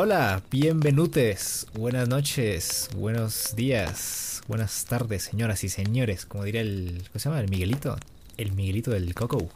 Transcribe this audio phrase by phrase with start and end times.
[0.00, 7.18] Hola, bienvenutes, buenas noches, buenos días, buenas tardes, señoras y señores, como diría el, ¿cómo
[7.18, 7.40] se llama?
[7.40, 7.98] El Miguelito,
[8.36, 9.50] el Miguelito del Coco.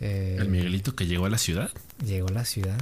[0.00, 1.70] Eh, el Miguelito que llegó a la ciudad.
[2.04, 2.76] Llegó a la ciudad,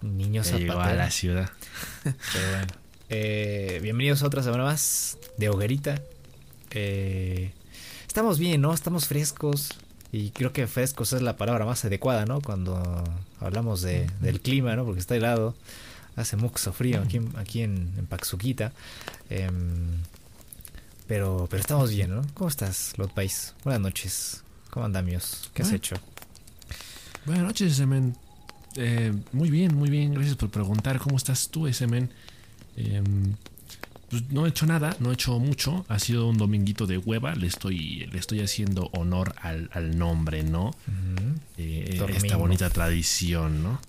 [0.00, 0.72] niño zapatero.
[0.72, 1.50] Llegó a la ciudad.
[2.02, 2.72] Pero bueno,
[3.10, 6.00] eh, bienvenidos a otra semana más de Hoguerita.
[6.70, 7.52] Eh,
[8.08, 8.72] estamos bien, ¿no?
[8.72, 9.74] Estamos frescos.
[10.12, 12.40] Y creo que frescos es la palabra más adecuada, ¿no?
[12.40, 13.04] Cuando
[13.38, 14.86] hablamos de, del clima, ¿no?
[14.86, 15.54] Porque está helado.
[16.16, 18.72] Hace mucho frío aquí, aquí en, en Paxuquita.
[19.28, 20.02] Em,
[21.06, 22.22] pero, pero estamos bien, ¿no?
[22.34, 23.54] ¿Cómo estás, Lot País?
[23.64, 24.44] Buenas noches.
[24.70, 25.50] ¿Cómo andamios?
[25.54, 25.96] ¿Qué has hecho?
[27.26, 28.16] Buenas noches, Semen.
[28.76, 30.14] Eh, muy bien, muy bien.
[30.14, 30.98] Gracias por preguntar.
[31.00, 32.10] ¿Cómo estás tú, Semen?
[32.76, 33.02] Eh,
[34.08, 35.84] pues no he hecho nada, no he hecho mucho.
[35.88, 37.34] Ha sido un dominguito de hueva.
[37.34, 40.72] Le estoy, le estoy haciendo honor al, nombre, ¿no?
[41.56, 43.80] Eh, esta bonita tradición, ¿no?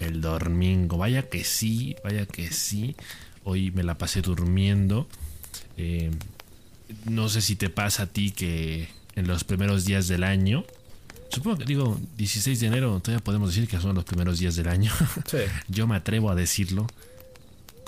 [0.00, 0.98] El domingo.
[0.98, 2.96] Vaya que sí, vaya que sí.
[3.44, 5.08] Hoy me la pasé durmiendo.
[5.76, 6.10] Eh,
[7.04, 10.64] no sé si te pasa a ti que en los primeros días del año.
[11.30, 14.68] Supongo que digo 16 de enero, todavía podemos decir que son los primeros días del
[14.68, 14.92] año.
[15.68, 16.86] Yo me atrevo a decirlo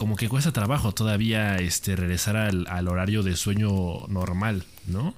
[0.00, 5.14] como que cuesta trabajo todavía este, regresar al, horario de sueño normal, ¿no?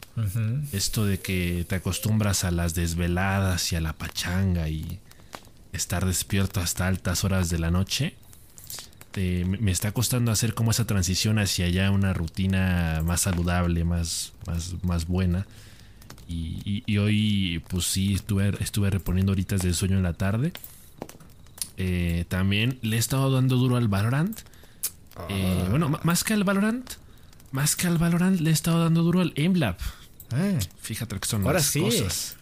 [0.72, 4.98] Esto de que te acostumbras a las desveladas y a la pachanga y
[5.72, 8.14] estar despierto hasta altas horas de la noche.
[9.14, 14.74] me está costando hacer como esa transición hacia ya una rutina más saludable, más, más,
[14.82, 15.46] más buena.
[16.28, 20.52] Y, hoy, pues sí, estuve, estuve reponiendo horitas de sueño en la tarde.
[21.76, 24.38] Eh, también le he estado dando duro al Valorant.
[25.28, 26.90] Eh, bueno, más que al Valorant,
[27.50, 29.76] más que al Valorant le he estado dando duro al AimLab.
[30.34, 30.58] Eh.
[30.80, 32.36] Fíjate que son Ahora las cosas.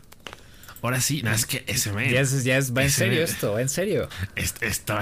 [0.83, 2.11] Ahora sí, no, es que ese me.
[2.11, 4.09] Ya, es, ya es, va en serio esto, va en serio.
[4.35, 4.99] Esto,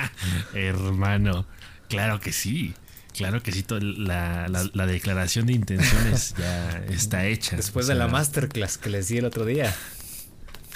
[0.54, 1.46] hermano,
[1.88, 2.74] claro que sí.
[3.14, 7.56] Claro que sí, la, la, declaración de intenciones ya está hecha.
[7.56, 9.74] Después de la masterclass que les di el otro día.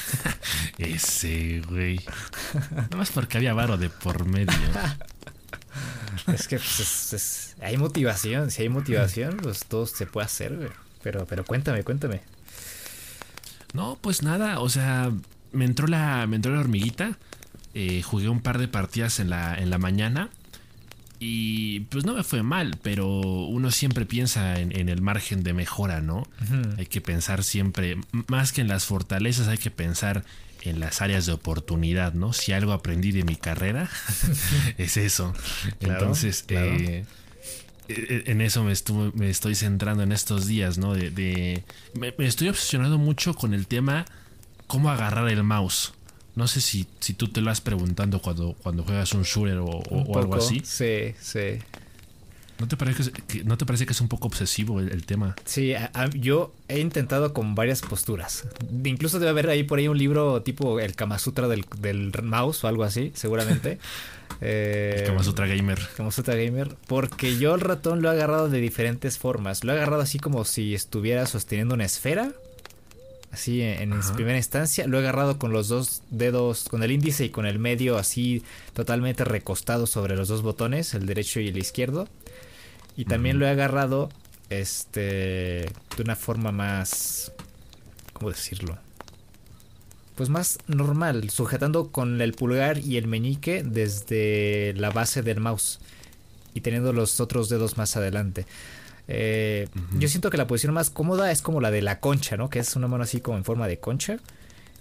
[0.78, 2.00] Ese, güey.
[2.72, 4.52] Nada más porque había varo de por medio.
[6.26, 11.44] es que pues, hay motivación, si hay motivación, pues todo se puede hacer, Pero, pero
[11.44, 12.22] cuéntame, cuéntame.
[13.72, 15.10] No, pues nada, o sea,
[15.52, 17.18] me entró la, me entró la hormiguita.
[17.74, 20.30] Eh, jugué un par de partidas en la, en la mañana.
[21.24, 26.00] Y pues no me fue mal, pero uno siempre piensa en, el margen de mejora,
[26.00, 26.26] ¿no?
[26.78, 27.96] Hay que pensar siempre,
[28.26, 30.24] más que en las fortalezas, hay que pensar
[30.62, 32.32] en las áreas de oportunidad, ¿no?
[32.32, 33.88] Si algo aprendí de mi carrera,
[34.78, 35.32] es eso.
[35.78, 37.04] Entonces, eh, eh,
[38.26, 38.72] en eso me,
[39.14, 40.94] me, estoy centrando en estos días, ¿no?
[40.94, 41.62] De,
[41.94, 44.04] me, estoy obsesionando mucho con el tema
[44.66, 45.92] cómo agarrar el mouse.
[46.34, 49.82] No sé si, si tú te lo has preguntando cuando, cuando juegas un shooter o,
[50.18, 50.62] algo así.
[50.64, 51.58] Sí, sí.
[52.62, 55.34] ¿No te parece que, no te parece que es un poco obsesivo el, tema?
[55.44, 55.74] Sí,
[56.14, 58.46] yo he intentado con varias posturas.
[58.84, 62.68] Incluso debe haber ahí por ahí un libro tipo el Kama Sutra del, mouse o
[62.68, 63.78] algo así, seguramente.
[64.42, 65.78] eh, el Kama Sutra Gamer.
[65.96, 66.76] Kama Sutra Gamer.
[66.86, 69.64] Porque yo el ratón lo he agarrado de diferentes formas.
[69.64, 72.32] Lo he agarrado así como si estuviera sosteniendo una esfera.
[73.30, 74.86] Así en, en primera instancia.
[74.86, 78.42] Lo he agarrado con los dos dedos, con el índice y con el medio así
[78.74, 82.08] totalmente recostado sobre los dos botones, el derecho y el izquierdo.
[82.96, 84.10] Y también lo he agarrado
[84.50, 87.32] este de una forma más
[88.22, 88.78] ¿cómo decirlo?
[90.22, 95.80] Pues más normal, sujetando con el pulgar y el meñique desde la base del mouse
[96.54, 98.46] y teniendo los otros dedos más adelante.
[99.08, 99.66] Eh,
[99.98, 102.50] yo siento que la posición más cómoda es como la de la concha, ¿no?
[102.50, 104.20] Que es una mano así como en forma de concha.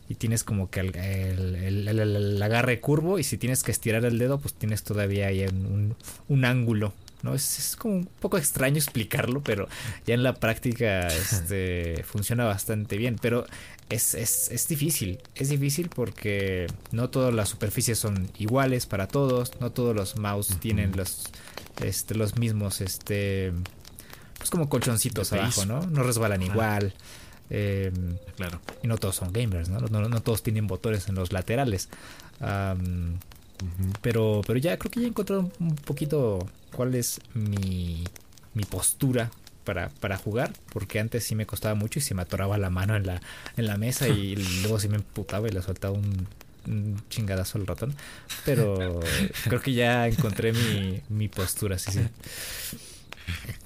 [0.09, 3.17] Y tienes como que el, agarre curvo.
[3.17, 5.95] Y si tienes que estirar el dedo, pues tienes todavía ahí un,
[6.27, 7.33] un ángulo ¿no?
[7.33, 9.67] Es, como un poco extraño explicarlo, pero
[10.05, 13.17] ya en la práctica este, funciona bastante bien.
[13.21, 13.45] Pero
[13.89, 19.71] es, es, difícil, es difícil porque no todas las superficies son iguales para todos, no
[19.71, 21.29] todos los mouse tienen los,
[21.83, 23.53] este, los mismos, este,
[24.37, 25.81] pues como colchoncitos abajo, ¿no?
[25.87, 26.93] No resbalan igual.
[27.49, 28.61] Em, claro.
[28.81, 29.79] Y no todos son gamers, ¿no?
[29.79, 31.89] No, todos tienen botones en los laterales.
[34.01, 36.39] pero, pero ya creo que ya he encontrado un poquito
[36.73, 38.03] cuál es mi,
[38.53, 39.31] mi postura
[39.63, 42.95] para, para, jugar, porque antes sí me costaba mucho y se me atoraba la mano
[42.95, 43.21] en la,
[43.57, 46.27] en la mesa y luego sí me emputaba y le soltaba un,
[47.09, 47.95] chingadazo al ratón.
[48.45, 48.99] Pero
[49.45, 52.01] creo que ya encontré mi, mi postura, sí, sí.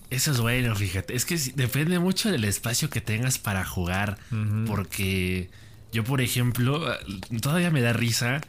[0.10, 1.16] Eso es bueno, fíjate.
[1.16, 4.18] Es que depende mucho del espacio que tengas para jugar.
[4.68, 5.50] Porque
[5.92, 6.86] yo, por ejemplo,
[7.42, 8.42] todavía me da risa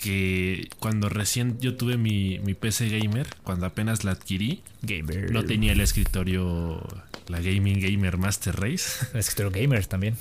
[0.00, 5.30] que cuando recién yo tuve mi, mi PC gamer, cuando apenas la adquirí, Gamer.
[5.30, 6.80] no tenía el escritorio,
[7.28, 9.06] la Gaming Gamer Master Race.
[9.12, 10.16] El escritorio gamer también.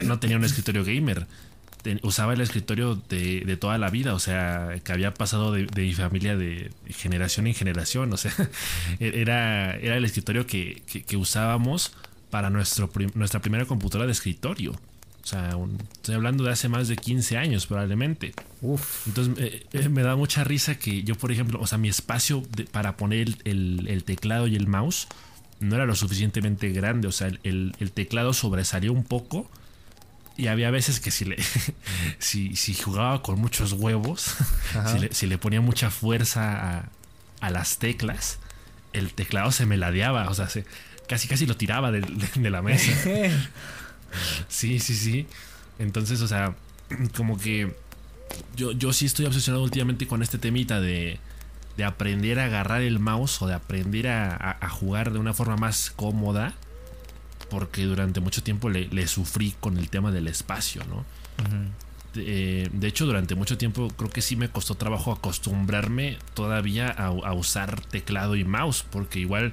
[0.00, 1.26] no tenía un escritorio gamer.
[2.02, 5.80] Usaba el escritorio de, de toda la vida, o sea, que había pasado de, de
[5.82, 8.32] mi familia de generación en generación, o sea,
[9.00, 11.94] era, era el escritorio que, que- que usábamos
[12.28, 14.78] para nuestro nuestra primera computadora de escritorio.
[15.22, 18.34] O sea, un- estoy hablando de hace más de 15 años probablemente.
[18.62, 19.06] Uf.
[19.06, 22.42] Entonces eh, eh, me da mucha risa que yo, por ejemplo, o sea, mi espacio
[22.56, 25.06] de- para poner el, el- el teclado y el mouse
[25.60, 27.06] no era lo suficientemente grande.
[27.06, 29.50] O sea, el, teclado sobresalió un poco.
[30.36, 31.36] Y había veces que si le
[32.18, 34.34] si, si jugaba con muchos huevos,
[34.92, 36.88] si le, si le ponía mucha fuerza a,
[37.40, 38.38] a las teclas,
[38.94, 40.28] el teclado se me ladeaba.
[40.30, 40.64] O sea, se-
[41.08, 42.00] casi casi lo tiraba de,
[42.36, 42.90] de la mesa.
[44.48, 45.26] Sí, sí, sí.
[45.78, 46.54] Entonces, o sea,
[47.16, 47.74] como que
[48.56, 51.18] yo, yo sí estoy obsesionado últimamente con este temita de,
[51.76, 55.32] de aprender a agarrar el mouse o de aprender a, a- a jugar de una
[55.34, 56.54] forma más cómoda.
[57.48, 61.04] Porque durante mucho tiempo le, le sufrí con el tema del espacio, ¿no?
[62.14, 67.06] De, de hecho, durante mucho tiempo creo que sí me costó trabajo acostumbrarme todavía a,
[67.06, 68.84] a usar teclado y mouse.
[68.88, 69.52] Porque igual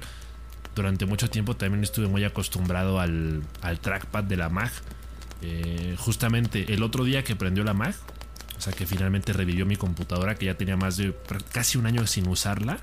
[0.78, 4.72] durante mucho tiempo también estuve muy acostumbrado al, al trackpad de la Mac.
[5.42, 7.94] Eh, justamente el otro día que prendió la Mac,
[8.56, 11.14] o sea que finalmente revivió mi computadora que ya tenía más de
[11.52, 12.78] casi un año sin usarla,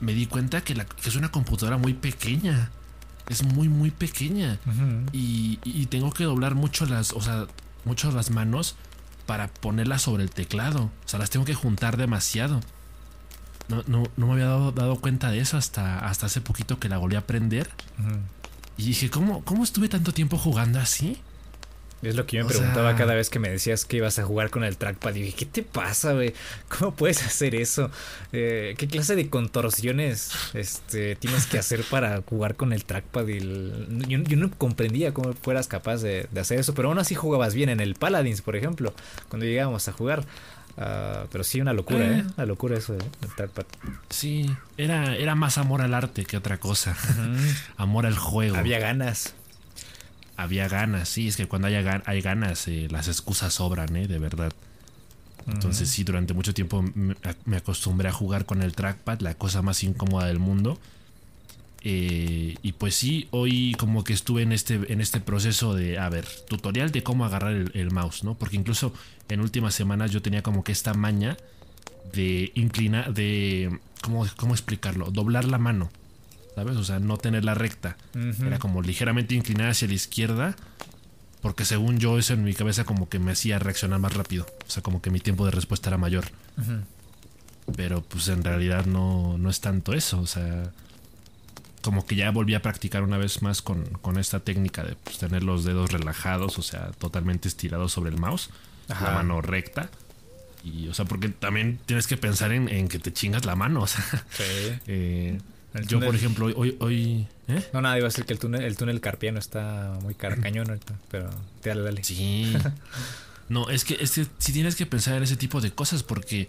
[0.00, 2.70] me di cuenta que, la- que es una computadora muy pequeña.
[3.28, 4.58] Es muy, muy pequeña.
[5.12, 7.46] Y, y tengo que doblar mucho las, o sea,
[7.84, 8.76] mucho las manos
[9.26, 10.84] para ponerlas sobre el teclado.
[11.04, 12.60] O sea, las tengo que juntar demasiado.
[13.68, 16.88] No, no, no me había dado, dado cuenta de eso hasta, hasta hace poquito que
[16.88, 17.68] la volví a aprender.
[18.76, 21.18] Y dije, ¿cómo, ¿cómo estuve tanto tiempo jugando así?
[22.00, 24.20] Es lo que yo me O preguntaba sea- cada vez que me decías que ibas
[24.20, 25.16] a jugar con el trackpad.
[25.16, 26.32] Y dije, ¿qué te pasa, güey?
[26.78, 27.90] ¿Cómo puedes hacer eso?
[28.32, 33.26] Eh, ¿Qué clase de contorsiones este, tienes que hacer para jugar con el trackpad?
[33.26, 37.00] Y el- yo, yo no comprendía cómo fueras capaz de, de hacer eso, pero aún
[37.00, 38.94] así jugabas bien en el Paladins, por ejemplo,
[39.28, 40.24] cuando llegábamos a jugar.
[40.80, 42.18] Ah, pero sí, una locura, Eh.
[42.20, 42.24] ¿eh?
[42.36, 42.98] Una locura eso, ¿eh?
[43.22, 43.64] El trackpad.
[44.10, 46.96] Sí, era, era más amor al arte que otra cosa.
[47.76, 48.56] amor al juego.
[48.56, 49.34] Había ganas.
[50.36, 54.06] Había ganas, sí, es que cuando haya gan- hay ganas, eh, las excusas sobran, ¿eh?
[54.06, 54.52] De verdad.
[55.48, 57.16] Entonces sí, durante mucho tiempo me,
[57.46, 60.78] me acostumbré a jugar con el trackpad, la cosa más incómoda del mundo.
[61.82, 66.08] Eh, y pues sí, hoy como que estuve en este, en este proceso de, a
[66.08, 68.34] ver, tutorial de cómo agarrar el, el mouse, ¿no?
[68.34, 68.92] Porque incluso
[69.28, 71.36] en últimas semanas yo tenía como que esta maña
[72.12, 75.10] de inclinar, de, ¿cómo, ¿cómo explicarlo?
[75.10, 75.90] Doblar la mano,
[76.54, 76.76] ¿sabes?
[76.76, 77.96] O sea, no tenerla recta.
[78.44, 80.56] Era como ligeramente inclinada hacia la izquierda.
[81.40, 84.44] Porque según yo, eso en mi cabeza como que me hacía reaccionar más rápido.
[84.66, 86.24] O sea, como que mi tiempo de respuesta era mayor.
[87.76, 90.20] Pero pues en realidad no, no es tanto eso.
[90.20, 90.72] O sea,
[91.82, 95.18] como que ya volví a practicar una vez más con, con esta técnica de pues,
[95.18, 98.50] tener los dedos relajados, o sea, totalmente estirados sobre el mouse.
[98.88, 99.06] Ajá.
[99.06, 99.90] La mano recta.
[100.64, 103.80] Y, o sea, porque también tienes que pensar en, en que te chingas la mano.
[103.82, 104.42] O sea, Sí.
[104.86, 105.38] eh,
[105.86, 107.62] yo, por ejemplo, hoy, hoy, ¿eh?
[107.72, 110.68] No, nada, iba a decir que el túnel, el túnel carpiano está muy car cañón
[110.68, 111.30] ahorita, pero
[111.62, 112.02] dale, dale.
[112.04, 112.56] Sí.
[113.48, 116.48] No, es que, es que sí tienes que pensar en ese tipo de cosas porque,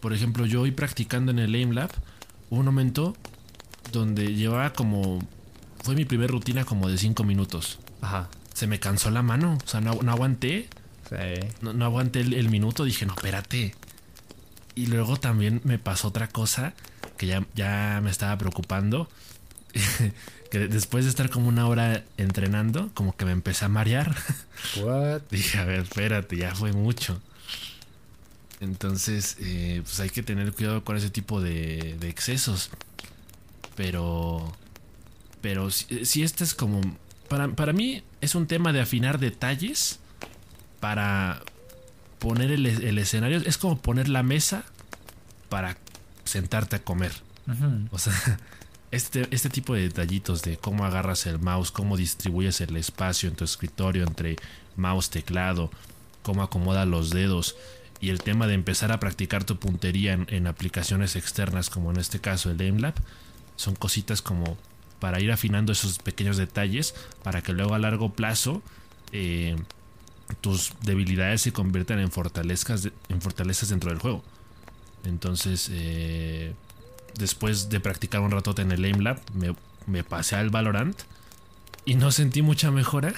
[0.00, 1.90] por ejemplo, yo hoy practicando en el Aim Lab,
[2.50, 3.16] hubo un momento
[3.92, 5.18] donde llevaba como...
[5.82, 7.78] Fue mi primera rutina como de 5 minutos.
[8.02, 8.28] Ajá.
[8.54, 10.68] Se me cansó la mano, o sea, no, no aguanté,
[11.08, 11.16] Sí.
[11.60, 13.74] no, no aguanté el, el minuto, dije, no, espérate.
[14.74, 16.74] Y luego también me pasó otra cosa
[17.16, 19.08] que ya, ya me estaba preocupando.
[20.50, 24.14] que después de estar como una hora entrenando, como que me empecé a marear.
[24.82, 25.22] What?
[25.30, 27.20] Dije, a ver, espérate, ya fue mucho.
[28.60, 32.70] Entonces, eh, pues hay que tener cuidado con ese tipo de, de excesos.
[33.76, 34.52] Pero,
[35.40, 36.80] pero si, si este es como,
[37.28, 40.00] para, para mí es un tema de afinar detalles
[40.80, 41.42] para
[42.18, 43.38] poner el, el escenario.
[43.38, 44.64] Es como poner la mesa
[45.48, 45.76] para
[46.24, 47.12] sentarte a comer.
[47.90, 48.14] O sea,
[48.90, 53.34] este, este tipo de detallitos de cómo agarras el mouse, cómo distribuyes el espacio en
[53.34, 54.36] tu escritorio entre
[54.76, 55.70] mouse, teclado,
[56.22, 57.56] cómo acomodas los dedos
[58.00, 61.98] y el tema de empezar a practicar tu puntería en, en aplicaciones externas como en
[61.98, 62.94] este caso el AimLab
[63.60, 64.56] son cositas como
[65.00, 68.62] para ir afinando esos pequeños detalles para que luego a largo plazo
[69.12, 69.56] eh,
[70.40, 74.24] tus debilidades se conviertan en fortalezas, en fortalezas dentro del juego.
[75.04, 76.54] Entonces, eh,
[77.18, 79.54] después de practicar un ratote en el Aim Lab, me,
[79.86, 80.98] me pasé al Valorant
[81.84, 83.12] y no sentí mucha mejora,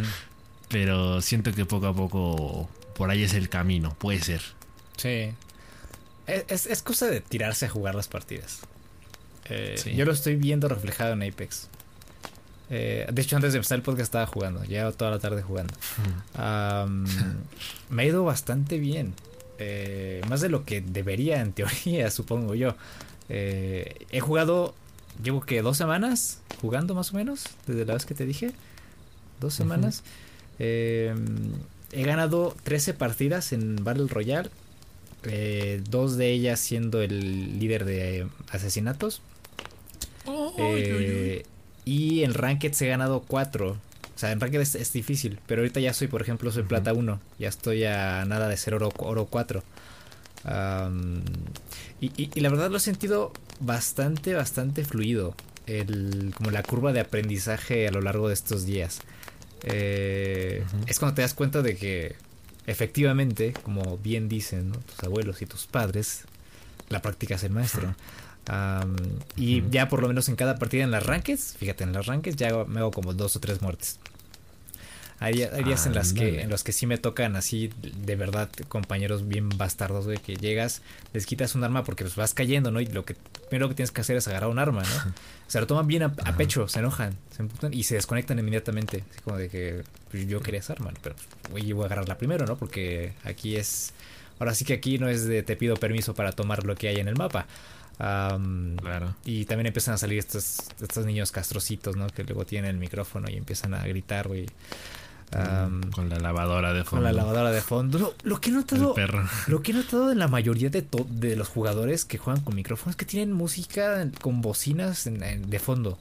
[0.70, 4.40] pero siento que poco a poco por ahí es el camino, puede ser.
[4.96, 5.32] Sí.
[6.26, 8.60] Es, es, cosa de tirarse a jugar las partidas.
[9.50, 11.68] Eh, yo lo estoy viendo reflejado en Apex.
[12.70, 14.64] Eh, de hecho, antes de empezar el podcast estaba jugando.
[14.64, 15.74] Llevo toda la tarde jugando.
[17.90, 19.14] me ha ido bastante bien.
[19.58, 22.74] Eh, más de lo que debería en teoría, supongo yo.
[23.28, 24.74] he jugado,
[25.22, 28.52] llevo que dos semanas jugando más o menos, desde la vez que te dije.
[29.40, 30.02] Dos semanas.
[30.58, 31.12] he
[31.92, 34.50] ganado 13 partidas en Battle Royale.
[35.88, 39.22] Dos de ellas siendo el líder de asesinatos.
[40.58, 41.44] Eh,
[41.84, 43.70] y en Ranked se he ganado 4.
[43.70, 45.38] O sea, en Ranked es, difícil.
[45.46, 47.20] Pero ahorita ya soy, por ejemplo, soy plata 1.
[47.38, 49.62] Ya estoy a nada de ser oro, oro 4.
[52.00, 55.34] y, la verdad lo he sentido bastante, bastante fluido.
[55.66, 59.00] El, como la curva de aprendizaje a lo largo de estos días.
[59.62, 62.16] Eh, es cuando te das cuenta de que
[62.66, 66.24] efectivamente, como bien dicen tus abuelos y tus padres,
[66.88, 67.94] la práctica es el maestro.
[69.36, 72.36] Y ya por lo menos en cada partida en las rankings, fíjate, en las rankings
[72.36, 73.98] ya me hago como dos o tres muertes.
[75.24, 79.26] Hay, días en las que en los que sí me tocan así de verdad compañeros
[79.26, 82.80] bien bastardos, güey, que llegas, les quitas un arma porque pues vas cayendo, ¿no?
[82.80, 83.16] Y lo que
[83.48, 85.14] primero que tienes que hacer es agarrar un arma, ¿no?
[85.46, 89.04] Se lo toman bien a, pecho, se enojan, se emputan y se desconectan inmediatamente.
[89.10, 91.14] Así como de que pues, yo quería esa arma, pero
[91.50, 92.56] pues, voy a agarrarla primero, ¿no?
[92.56, 93.92] Porque aquí es...
[94.38, 96.96] Ahora sí que aquí no es de te pido permiso para tomar lo que hay
[96.96, 97.46] en el mapa
[97.96, 99.14] claro.
[99.24, 102.08] Y también empiezan a salir estos, estos niños castrocitos, ¿no?
[102.08, 104.46] Que luego tienen el micrófono y empiezan a gritar, güey.
[105.34, 106.96] Mm, con la lavadora de fondo.
[106.96, 108.14] Con la lavadora de fondo.
[108.22, 108.94] Lo, que he notado.
[109.46, 112.92] Lo que he notado en la mayoría de, de los jugadores que juegan con micrófonos
[112.92, 115.98] es que tienen música con bocinas de fondo.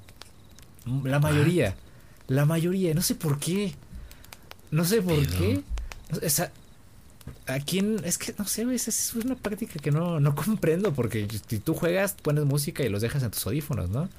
[1.03, 1.75] La mayoría.
[2.27, 2.93] La mayoría.
[2.93, 3.73] No sé por qué.
[4.71, 5.63] No sé por qué.
[6.11, 6.51] O sea,
[7.47, 8.01] ¿A quién?
[8.03, 12.15] Es que no sé, es, una práctica que no, no comprendo porque si tú juegas,
[12.21, 14.09] pones música y los dejas en tus audífonos, ¿no?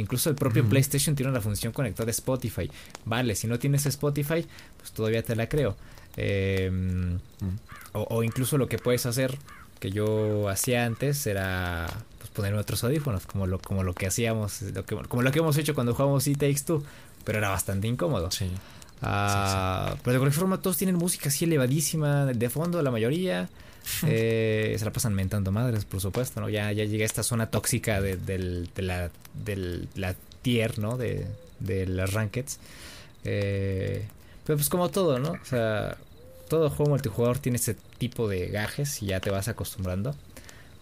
[0.00, 2.70] Incluso el propio PlayStation tiene una función conectada a Spotify.
[3.04, 4.46] Vale, si no tienes Spotify,
[4.78, 5.76] pues todavía te la creo.
[6.16, 7.18] Em,
[7.92, 9.36] o, incluso lo que puedes hacer,
[9.78, 11.86] que yo hacía antes, era
[12.18, 15.38] pues, poner otros audífonos, como lo, como lo que hacíamos, lo que, como lo que
[15.38, 16.82] hemos hecho cuando jugamos It Takes Two,
[17.24, 18.30] pero era bastante incómodo.
[18.30, 18.50] Sí.
[19.02, 23.48] Ah, pero de cualquier forma, todos tienen música así elevadísima de fondo, la mayoría.
[24.06, 26.48] Eh, se la pasan mentando madres, por supuesto, ¿no?
[26.48, 29.10] Ya, ya llega esta zona tóxica de, la,
[29.94, 30.96] la tier, ¿no?
[30.96, 31.26] De,
[31.60, 32.58] de las rankeds.
[33.24, 34.06] Eh,
[34.44, 35.32] pero pues como todo, ¿no?
[35.32, 35.96] O sea,
[36.48, 40.14] todo juego multijugador tiene ese tipo de gajes y ya te vas acostumbrando.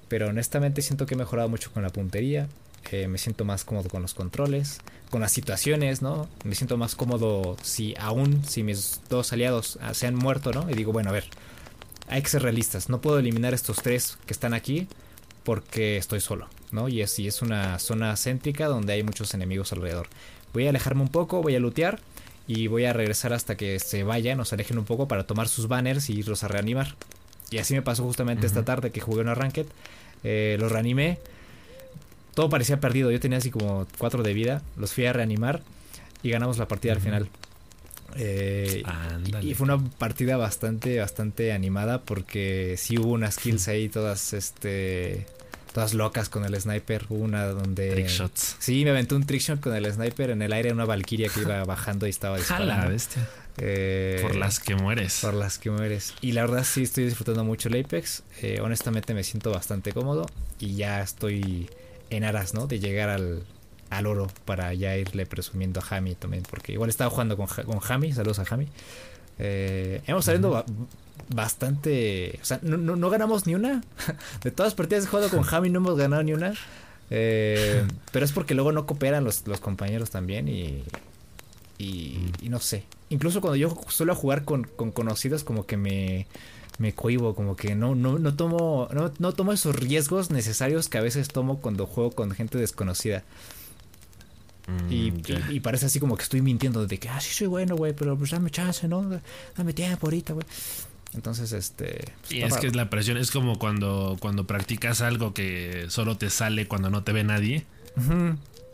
[0.08, 2.48] Pero honestamente siento que he mejorado mucho con la puntería.
[2.90, 4.78] Eh, me siento más cómodo con los controles,
[5.10, 6.28] con las situaciones, ¿no?
[6.44, 10.70] Me siento más cómodo si aún, si mis dos aliados ah, se han muerto, ¿no?
[10.70, 11.24] Y digo, bueno, a ver,
[12.08, 14.88] hay que ser realistas, no puedo eliminar estos tres que están aquí
[15.44, 16.88] porque estoy solo, ¿no?
[16.88, 20.08] Y es, y es una zona céntrica donde hay muchos enemigos alrededor.
[20.52, 22.00] Voy a alejarme un poco, voy a lootear
[22.46, 25.48] y voy a regresar hasta que se vayan o se alejen un poco para tomar
[25.48, 26.96] sus banners y irlos a reanimar.
[27.50, 29.66] Y así me pasó justamente esta tarde que jugué una Ranked.
[30.24, 31.18] Eh, los reanimé
[32.38, 33.10] todo parecía perdido.
[33.10, 34.62] Yo tenía así como cuatro de vida.
[34.76, 35.60] Los fui a reanimar
[36.22, 37.28] y ganamos la partida al final.
[38.16, 38.82] Eh,
[39.42, 45.26] y, fue una partida bastante, bastante animada porque sí hubo unas kills ahí todas, este,
[45.72, 47.06] todas locas con el sniper.
[47.08, 47.90] Hubo una donde...
[47.90, 48.56] Trickshots.
[48.58, 51.64] Sí, me aventó un trickshot con el sniper en el aire, una valquiria que iba
[51.66, 52.88] bajando y estaba disparando.
[52.88, 53.28] bestia.
[53.60, 55.18] Eh, por las que mueres.
[55.20, 56.14] Por las que mueres.
[56.20, 58.22] Y la verdad sí estoy disfrutando mucho el Apex.
[58.42, 60.26] Eh, honestamente me siento bastante cómodo
[60.60, 61.68] y ya estoy
[62.10, 62.66] en aras, ¿no?
[62.66, 63.42] De llegar al,
[63.90, 67.80] al oro para ya irle presumiendo a Jami también, porque igual estaba jugando con, con
[67.80, 68.68] Jami, saludos a Jami.
[69.38, 70.64] Eh, hemos saliendo
[71.28, 73.82] bastante, o sea, no, no, ganamos ni una.
[74.42, 76.54] De todas las partidas que he jugado con Jami no hemos ganado ni una.
[77.10, 80.82] Eh, pero es porque luego no cooperan los, los compañeros también y,
[81.78, 82.84] y, y, no sé.
[83.10, 86.26] Incluso cuando yo suelo jugar con, con conocidos como que me
[86.78, 90.98] me cohibo, como que no, no, no tomo, no, no tomo esos riesgos necesarios que
[90.98, 93.24] a veces tomo cuando juego con gente desconocida.
[94.68, 95.12] Mm, y,
[95.48, 98.18] y, parece así como que estoy mintiendo de que, ah, sí soy bueno, güey, pero
[98.18, 99.20] pues dame chance, ¿no?
[99.56, 100.44] Dame tiempo ahorita, güey.
[101.14, 102.04] Entonces, este...
[102.20, 106.18] Pues, y es que es la presión, es como cuando, cuando practicas algo que solo
[106.18, 107.64] te sale cuando no te ve nadie.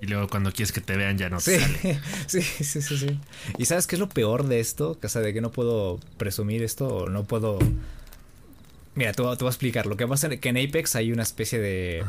[0.03, 2.01] Y luego cuando quieres que te vean ya no te sale.
[2.27, 3.21] Sí, sí, sí, sí.
[3.57, 4.99] ¿Y sabes qué es lo peor de esto?
[5.01, 7.59] O sea, de que no puedo presumir esto o no puedo...
[8.97, 9.87] Mira, te voy, a explicar.
[9.87, 12.05] Lo que pasa es que en Apex hay una especie de...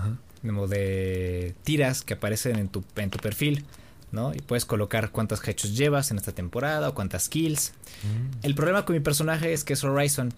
[0.46, 3.66] Como de tiras que aparecen en tu, en tu perfil.
[4.12, 4.34] ¿no?
[4.34, 7.74] Y puedes colocar cuántas hechos llevas en esta temporada o cuántas kills.
[8.04, 8.46] Mm.
[8.46, 10.34] El problema con mi personaje es que es Horizon.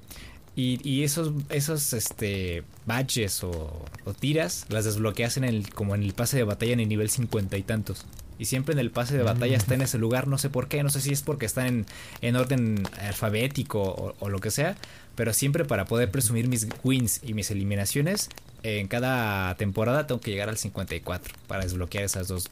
[0.60, 3.86] Y, esos, esos este, badges o,
[4.20, 7.58] tiras las desbloqueas en el, como en el pase de batalla en el nivel cincuenta
[7.58, 8.08] y tantos.
[8.40, 10.82] Y siempre en el pase de batalla está en ese lugar, no sé por qué,
[10.82, 11.86] no sé si es porque está en,
[12.22, 14.76] en orden alfabético o, lo que sea,
[15.14, 18.30] pero siempre para poder presumir mis wins y mis eliminaciones,
[18.64, 22.50] en cada temporada tengo que llegar al 54 para desbloquear esas dos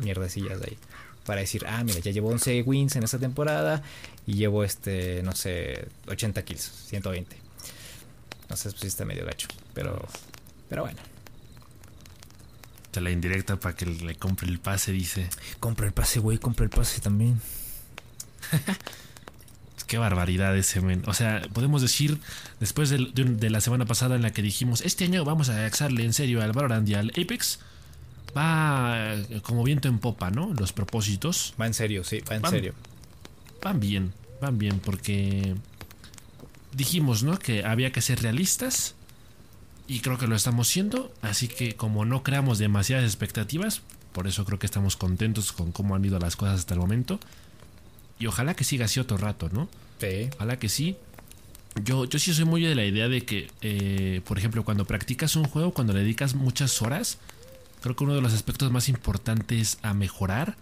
[0.00, 0.78] mierdecillas de ahí.
[1.24, 3.82] Para decir, ah, mira, ya llevo 11 wins en esta temporada
[4.26, 7.36] y llevo este, no sé, 80 kills, 120.
[8.48, 10.06] No sé, pues sí está medio gacho, pero,
[10.68, 10.98] pero bueno.
[12.90, 15.28] Te la indirecta para que le compre el pase, dice.
[15.60, 17.40] Compra el pase, güey, compra el pase también.
[19.90, 21.02] Qué barbaridad ese men.
[21.06, 22.20] O sea, podemos decir,
[22.60, 26.12] después de, la semana pasada en la que dijimos, este año vamos a echarle en
[26.12, 27.58] serio al Valorant y al Apex,
[28.36, 30.54] va como viento en popa, ¿no?
[30.54, 31.54] Los propósitos.
[31.60, 32.74] Va en serio, sí, va en serio.
[33.64, 35.56] Van bien, van bien, porque
[36.72, 37.36] dijimos, ¿no?
[37.40, 38.94] Que había que ser realistas.
[39.88, 41.12] Y creo que lo estamos siendo.
[41.20, 43.82] Así que como no creamos demasiadas expectativas,
[44.12, 47.18] por eso creo que estamos contentos con cómo han ido las cosas hasta el momento.
[48.20, 49.68] Y ojalá que siga así otro rato, ¿no?
[49.98, 50.28] Sí.
[50.36, 50.96] Ojalá que sí.
[51.82, 55.34] Yo, yo sí soy muy de la idea de que, eh, por ejemplo, cuando practicas
[55.36, 57.18] un juego, cuando le dedicas muchas horas,
[57.80, 60.56] creo que uno de los aspectos más importantes a mejorar,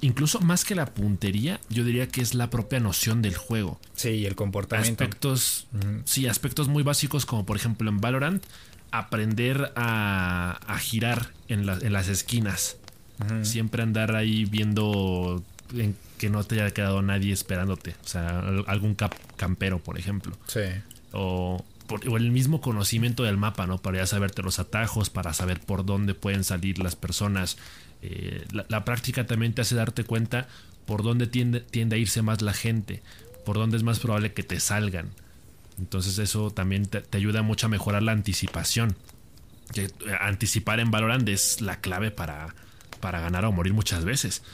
[0.00, 3.78] incluso más que la puntería, yo diría que es la propia noción del juego.
[3.94, 5.04] Sí, el comportamiento.
[5.04, 5.68] Aspectos,
[6.04, 8.42] sí, aspectos muy básicos como por ejemplo en Valorant,
[8.90, 12.76] aprender a, a girar en, en, las esquinas.
[13.42, 17.96] Siempre andar ahí viendo en que no te haya quedado nadie esperándote.
[18.04, 18.96] O sea, algún
[19.36, 20.38] campero, por ejemplo.
[20.46, 20.60] Sí.
[21.10, 21.64] O,
[22.04, 23.78] el mismo conocimiento del mapa, ¿no?
[23.78, 27.56] Para ya saberte los atajos, para saber por dónde pueden salir las personas.
[28.02, 30.46] Eh, la, práctica también te hace darte cuenta
[30.86, 33.02] por dónde tiende, tiende a irse más la gente,
[33.44, 35.10] por dónde es más probable que te salgan.
[35.80, 38.94] Entonces eso también te, ayuda mucho a mejorar la anticipación.
[39.74, 42.54] Que, eh, anticipar en Valorant es la clave para,
[43.00, 44.44] para ganar o morir muchas veces.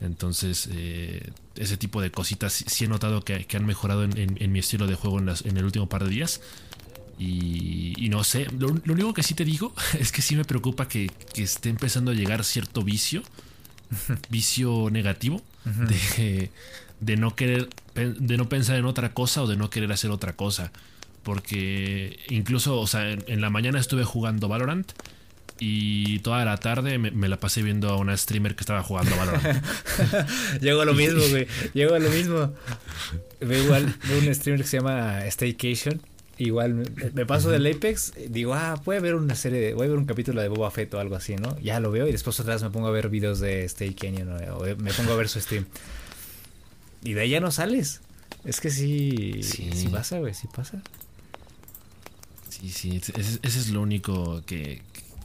[0.00, 4.86] Entonces, eh, ese tipo de cositas sí, he notado que, han mejorado en, mi estilo
[4.86, 6.40] de juego en, el último par de días.
[7.18, 11.10] Y, no sé, lo, único que sí te digo es que sí me preocupa que,
[11.36, 13.22] esté empezando a llegar cierto vicio,
[14.30, 19.92] vicio negativo, de, no querer, de no pensar en otra cosa o de no querer
[19.92, 20.72] hacer otra cosa.
[21.22, 24.90] Porque incluso, o sea, en la mañana estuve jugando Valorant
[25.62, 29.62] y toda la tarde me, la pasé viendo a una streamer que estaba jugando Valorant.
[30.60, 31.46] Llego a lo mismo, güey.
[31.74, 32.52] Llego a lo mismo.
[33.40, 36.00] Veo igual, veo un streamer que se llama Staycation.
[36.38, 39.98] Igual me, paso del Apex, digo, ah, a ver una serie, de, voy a ver
[39.98, 41.58] un capítulo de Boba Fett o algo así, ¿no?
[41.60, 44.92] Ya lo veo y después vez me pongo a ver videos de Staycation o me
[44.94, 45.66] pongo a ver su stream.
[47.04, 48.00] Y de ahí ya no sales.
[48.46, 50.82] Es que sí, sí, pasa, güey, sí pasa.
[52.48, 54.82] Sí, sí, ese, es lo único que,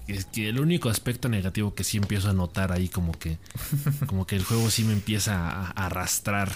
[0.08, 3.38] es que el único aspecto negativo que sí empiezo a notar ahí como que
[4.08, 6.52] como que el juego sí me empieza a, arrastrar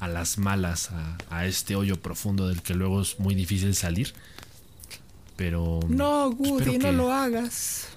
[0.00, 0.90] a las malas
[1.30, 4.14] a, este hoyo profundo del que luego es muy difícil salir.
[5.36, 7.88] Pero no Woody no lo hagas.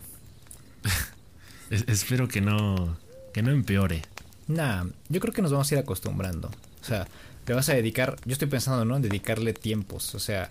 [1.69, 2.97] Espero que no
[3.33, 4.01] que no empeore.
[4.47, 6.49] Nah yo creo que nos vamos a ir acostumbrando.
[6.81, 7.07] O sea
[7.45, 10.15] te vas a dedicar yo estoy pensando no en dedicarle tiempos.
[10.15, 10.49] O sea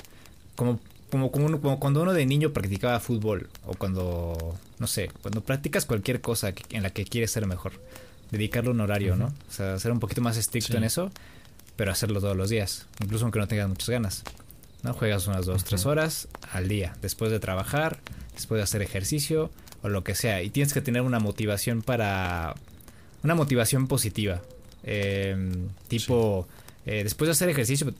[0.57, 5.87] como como, como, cuando uno de niño practicaba fútbol o cuando, no sé, cuando practicas
[5.87, 7.73] cualquier cosa en la que quieres ser mejor,
[8.31, 9.27] dedicarle un horario, ¿no?
[9.27, 11.11] O sea, ser un poquito más estricto en eso,
[11.77, 14.25] pero hacerlo todos los días, incluso aunque no tengas muchas ganas.
[14.83, 14.93] ¿no?
[14.95, 17.99] Juegas unas dos, tres horas al día, después de trabajar,
[18.35, 19.51] después de hacer ejercicio
[19.83, 20.43] o lo que sea.
[20.43, 22.55] Y tienes que tener una motivación para...
[23.23, 24.43] Una motivación positiva.
[24.85, 26.47] Em, tipo,
[26.87, 27.93] eh, después de hacer ejercicio,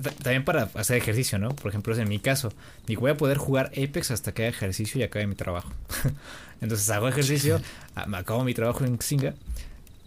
[0.00, 1.50] también para hacer ejercicio, ¿no?
[1.50, 2.52] Por ejemplo, en mi caso,
[2.86, 5.72] ni voy a poder jugar Apex hasta que haga ejercicio y acabe mi trabajo.
[6.60, 7.60] Entonces hago ejercicio,
[7.94, 9.34] ah, me acabo mi trabajo en Xinga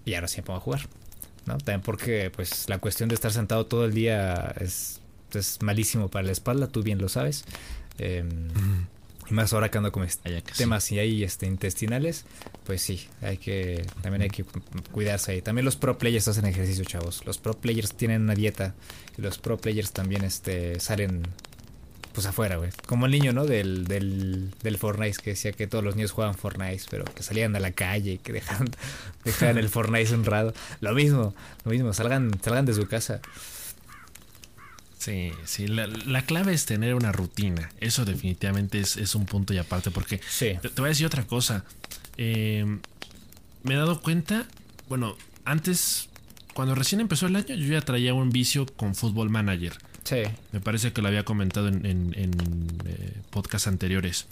[0.05, 0.81] y ahora sí me pongo a jugar,
[1.45, 1.57] ¿no?
[1.57, 5.01] También porque, pues, la cuestión de estar sentado todo el día es,
[5.33, 7.45] es malísimo para la espalda, tú bien lo sabes.
[7.99, 8.49] Em,
[9.29, 10.07] y más ahora que ando con
[10.57, 12.25] temas y ahí este, intestinales,
[12.65, 14.45] pues sí, hay que también hay que
[14.91, 15.41] cuidarse ahí.
[15.41, 17.25] También los pro players hacen ejercicio, chavos.
[17.25, 18.75] Los pro players tienen una dieta
[19.17, 21.23] y los pro players también este, salen
[22.17, 22.71] pues afuera, güey.
[22.87, 23.45] Como el niño, ¿no?
[23.45, 27.55] Del, del, del Fortnite que decía que todos los niños juegan Fortnite, pero que salían
[27.55, 28.71] a la calle y que dejaban,
[29.23, 30.51] dejaban el Fortnite honrado.
[30.79, 33.21] Lo mismo, lo mismo, salgan, salgan de su casa.
[34.97, 37.69] Sí, sí, la, clave es tener una rutina.
[37.79, 41.63] Eso definitivamente es, un punto y aparte, porque te, voy a decir otra cosa.
[42.17, 42.79] Em,
[43.63, 44.47] me he dado cuenta,
[44.89, 46.09] bueno, antes,
[46.53, 49.73] cuando recién empezó el año, yo ya traía un vicio con Football Manager.
[50.03, 50.23] Sí.
[50.51, 52.31] Me parece que lo había comentado en, en, en
[52.85, 54.25] eh, podcasts anteriores.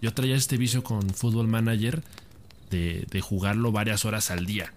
[0.00, 2.02] Yo traía este vicio con Football Manager
[2.70, 4.72] de, de, jugarlo varias horas al día.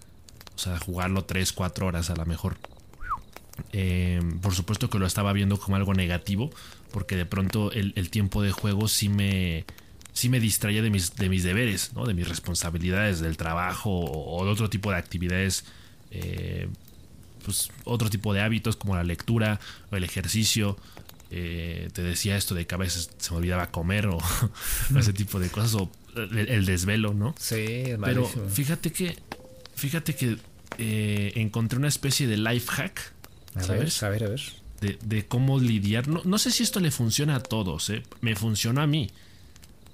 [0.56, 2.58] O sea, jugarlo 3, 4 horas a lo mejor.
[3.72, 6.50] Eh, por supuesto que lo estaba viendo como algo negativo,
[6.90, 9.64] porque de pronto el, el tiempo de juego sí me,
[10.12, 12.06] sí me distraía de mis, de mis deberes, ¿no?
[12.06, 15.64] de mis responsabilidades, del trabajo o, o de otro tipo de actividades
[16.12, 16.68] eh,
[17.44, 19.58] pues, otro tipo de hábitos como la lectura
[19.90, 20.76] o el ejercicio.
[21.30, 24.18] Eh, te decía esto de que a veces se me olvidaba comer o
[24.98, 27.34] ese tipo de cosas o el, el desvelo, ¿no?
[27.38, 29.16] Sí, es Pero fíjate que,
[29.74, 30.36] fíjate que
[31.34, 33.12] encontré una especie de life hack.
[33.54, 34.00] A ¿sabes?
[34.00, 34.42] ver, a ver, a ver.
[34.80, 36.08] De, de cómo lidiar.
[36.08, 38.02] No, no, sé si esto le funciona a todos, ¿eh?
[38.20, 39.10] me funcionó a mí.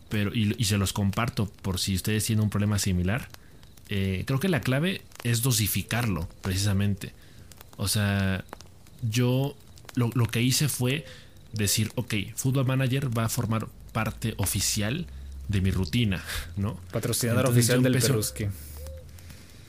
[0.08, 3.28] Pero, y, y, se los comparto por si ustedes tienen un problema similar.
[3.90, 7.12] Eh, creo que la clave es dosificarlo, precisamente.
[7.76, 8.44] O sea,
[9.02, 9.54] yo
[9.94, 11.04] lo, lo, que hice fue
[11.52, 15.06] decir, ok, Football Manager va a formar parte oficial
[15.48, 16.22] de mi rutina,
[16.56, 16.78] ¿no?
[16.92, 18.00] Patrocinador Entonces, oficial del.
[18.00, 18.46] Peruski.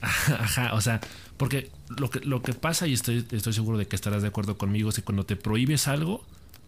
[0.02, 1.00] Ajá, o sea,
[1.36, 4.56] porque lo que, lo que pasa, y estoy, estoy seguro de que estarás de acuerdo
[4.58, 6.24] conmigo, es que cuando te prohíbes algo,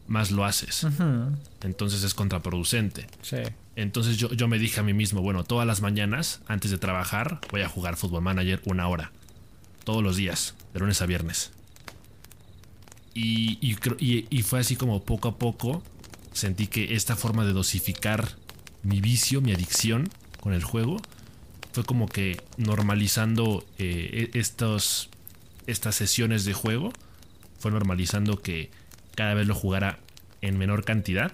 [0.08, 0.84] más lo haces.
[0.84, 1.36] Uh -huh.
[1.62, 3.06] Entonces es contraproducente.
[3.22, 3.38] Sí.
[3.76, 7.40] Entonces yo, yo, me dije a mí mismo, bueno, todas las mañanas, antes de trabajar,
[7.50, 9.12] voy a jugar Football Manager una hora.
[9.84, 11.52] Todos los días, de lunes a viernes.
[13.14, 15.82] Y, y, y, y fue así como poco a poco
[16.32, 18.36] sentí que esta forma de dosificar
[18.82, 20.08] mi vicio, mi adicción
[20.40, 21.00] con el juego,
[21.72, 25.08] fue como que normalizando eh, estos,
[25.66, 26.92] estas sesiones de juego,
[27.58, 28.70] fue normalizando que
[29.14, 29.98] cada vez lo jugara
[30.40, 31.32] en menor cantidad,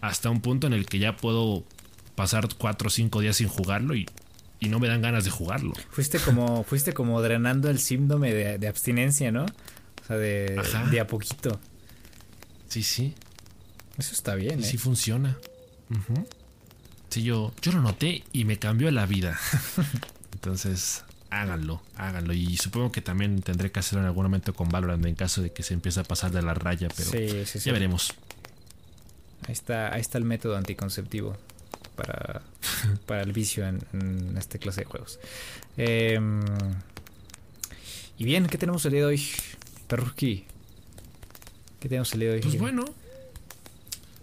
[0.00, 1.64] hasta un punto en el que ya puedo
[2.14, 4.06] pasar 4 o 5 días sin jugarlo y,
[4.60, 5.72] y, no me dan ganas de jugarlo.
[5.90, 9.44] Fuiste como, fuiste como drenando el síndrome de, de abstinencia, ¿no?
[9.44, 11.58] O sea, de, de, a poquito.
[12.68, 13.14] Sí, sí.
[13.98, 14.70] Eso está bien, sí, ¿eh?
[14.72, 15.36] Sí funciona.
[15.90, 16.26] Uh -huh.
[17.10, 19.38] Sí, yo, yo lo noté y me cambió la vida.
[20.32, 22.32] Entonces, háganlo, háganlo.
[22.32, 25.52] Y supongo que también tendré que hacerlo en algún momento con Valorant en caso de
[25.52, 27.66] que se empiece a pasar de la raya, pero sí, sí, sí.
[27.66, 28.14] ya veremos.
[29.46, 31.36] Ahí está, ahí está el método anticonceptivo
[31.94, 32.42] para,
[33.06, 35.18] para el vicio en, en esta clase de juegos.
[35.76, 36.18] Eh,
[38.18, 39.22] y bien, ¿qué tenemos el día de hoy,
[39.88, 40.44] Perruski?
[41.80, 42.42] ¿Qué tenemos el día de hoy?
[42.42, 42.84] Pues bueno,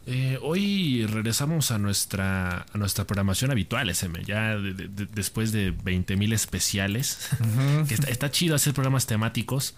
[0.05, 5.51] eh, hoy regresamos a nuestra, a nuestra programación habitual, SM, ya de, de, de, después
[5.53, 7.29] de 20.000 especiales.
[7.39, 7.43] Uh
[7.85, 7.91] -huh.
[7.91, 9.75] está, está, chido hacer programas temáticos,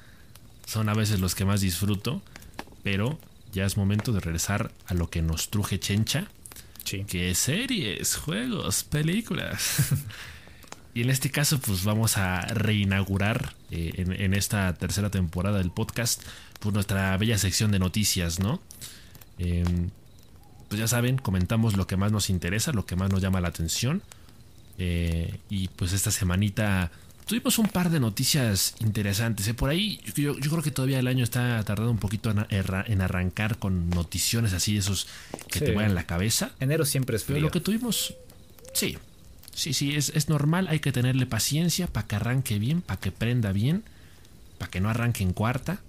[0.65, 2.23] son a veces los que más disfruto,
[2.83, 3.19] pero
[3.53, 6.27] ya es momento de regresar a lo que nos truje Chencha,
[6.83, 7.03] sí.
[7.05, 9.93] que es series, juegos, películas.
[10.95, 15.71] y en este caso, pues vamos a reinaugurar eh, en, en, esta tercera temporada del
[15.71, 16.23] podcast
[16.59, 18.59] pues nuestra bella sección de noticias, ¿no?
[19.37, 19.63] Eh,
[20.67, 23.49] pues ya saben, comentamos lo que más nos interesa, lo que más nos llama la
[23.49, 24.01] atención.
[24.77, 26.91] Eh, y pues esta semanita
[27.25, 29.47] tuvimos un par de noticias interesantes.
[29.47, 29.53] ¿eh?
[29.53, 33.01] Por ahí yo, yo, creo que todavía el año está tardando un poquito en, en
[33.01, 35.07] arrancar con noticiones así de esos
[35.49, 35.65] que sí.
[35.65, 36.51] te vuelan la cabeza.
[36.59, 37.35] Enero siempre es frío.
[37.35, 38.15] Pero lo que tuvimos,
[38.73, 38.97] sí,
[39.53, 40.67] sí, sí, es, es normal.
[40.67, 43.83] Hay que tenerle paciencia para que arranque bien, para que prenda bien,
[44.57, 45.79] para que no arranque en cuarta.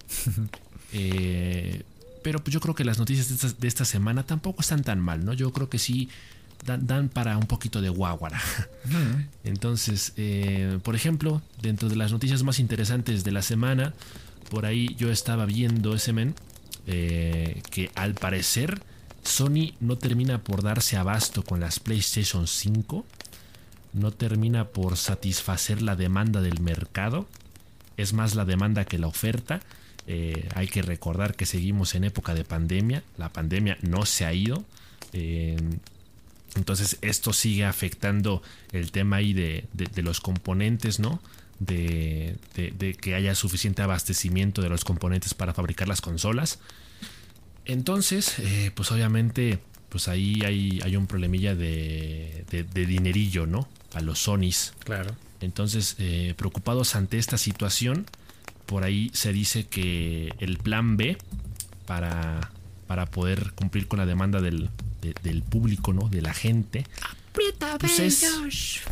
[0.93, 1.83] eh,
[2.27, 4.99] pero pues yo creo que las noticias de esta, de esta, semana tampoco están tan
[4.99, 5.33] mal, ¿no?
[5.33, 6.09] Yo creo que sí
[6.65, 8.43] dan, dan para un poquito de guaguara.
[9.45, 13.95] Entonces, eh, por ejemplo, dentro de las noticias más interesantes de la semana,
[14.51, 16.35] por ahí yo estaba viendo ese men
[16.89, 18.83] eh, que al parecer
[19.23, 23.07] Sony no termina por darse abasto con las PlayStation 5,
[23.93, 27.29] no termina por satisfacer la demanda del mercado,
[27.97, 29.61] es más la demanda que la oferta.
[30.07, 33.03] Eh, hay que recordar que seguimos en época de pandemia.
[33.17, 34.65] La pandemia no se ha ido.
[35.13, 35.57] Eh,
[36.55, 38.43] entonces esto sigue afectando
[38.73, 41.21] el tema ahí de, de, de los componentes, ¿no?
[41.59, 46.59] De, de, que haya suficiente abastecimiento de los componentes para fabricar las consolas.
[47.65, 53.69] Entonces, eh, pues obviamente, pues ahí hay, hay un problemilla de, dinerillo, ¿no?
[53.95, 54.75] A los Sonys.
[54.85, 55.17] Claro.
[55.41, 58.07] Entonces, eh, preocupados ante esta situación,
[58.67, 61.17] por ahí se dice que el plan B
[61.87, 62.51] para,
[62.87, 66.09] para poder cumplir con la demanda del, de, del público, ¿no?
[66.09, 66.85] De la gente.
[67.31, 68.83] Aprieta pues B, es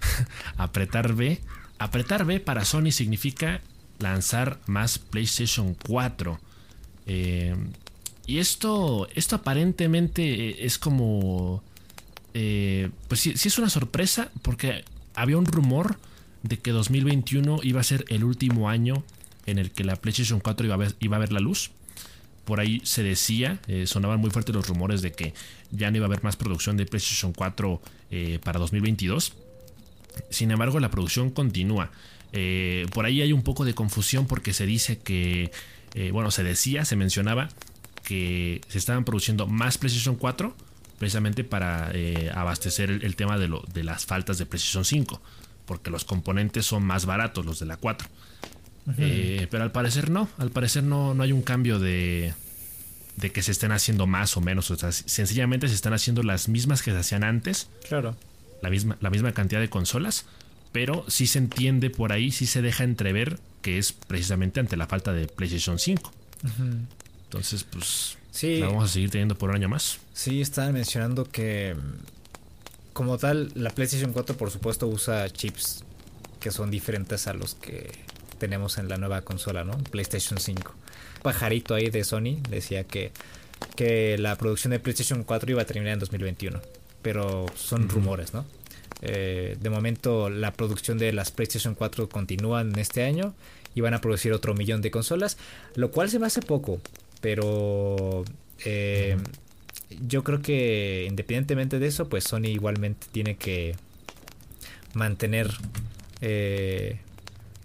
[0.56, 1.40] apretar B.
[1.78, 3.60] Apretar B para Sony significa
[3.98, 6.38] lanzar más PlayStation 4.
[7.06, 7.56] Eh,
[8.26, 11.62] y esto, esto aparentemente es como...
[12.34, 15.98] Eh, pues sí, sí es una sorpresa porque había un rumor
[16.42, 19.04] de que 2021 iba a ser el último año
[19.46, 21.70] en el que la PlayStation 4 iba a ver, iba a ver la luz.
[22.44, 25.34] por ahí se decía, eh, sonaban muy fuertes los rumores de que
[25.70, 29.34] ya no iba a haber más producción de PlayStation 4 eh, para 2022.
[30.30, 31.90] Sin embargo, la producción continúa.
[32.92, 35.50] por ahí hay un poco de confusión porque se dice que,
[36.12, 37.48] bueno, se decía, se mencionaba
[38.02, 40.54] que se estaban produciendo más PlayStation 4
[40.98, 41.92] precisamente para
[42.34, 45.20] abastecer el, tema de, lo, de las faltas de PlayStation 5
[45.68, 48.08] porque los componentes son más baratos los de la 4.
[48.96, 52.32] Eh, pero al parecer no, al parecer no, no hay un cambio de,
[53.16, 54.70] de que se estén haciendo más o menos.
[54.70, 57.68] O sea, sencillamente se están haciendo las mismas que se hacían antes.
[57.86, 58.16] Claro.
[58.62, 60.24] La misma, la misma cantidad de consolas.
[60.72, 64.86] Pero sí se entiende por ahí, sí se deja entrever que es precisamente ante la
[64.86, 66.12] falta de PlayStation 5.
[67.24, 68.58] Entonces, pues sí.
[68.58, 69.98] la vamos a seguir teniendo por un año más.
[70.14, 71.76] Sí, estaban mencionando que
[72.98, 75.84] como tal, la PlayStation 4 por supuesto usa chips
[76.40, 77.92] que son diferentes a los que
[78.40, 79.78] tenemos en la nueva consola, ¿no?
[79.92, 80.74] PlayStation 5.
[81.22, 83.12] Pajarito ahí de Sony decía que,
[83.76, 86.60] que la producción de PlayStation 4 iba a terminar en 2021,
[87.00, 88.44] pero son rumores, ¿no?
[89.00, 93.32] Eh, de momento la producción de las PlayStation 4 continúa en este año
[93.76, 95.38] y van a producir otro millón de consolas,
[95.76, 96.80] lo cual se me hace poco,
[97.20, 98.24] pero
[98.64, 99.16] eh,
[100.06, 103.74] yo creo que independientemente de eso, pues Sony igualmente tiene que
[104.94, 105.50] mantener
[106.20, 107.00] eh,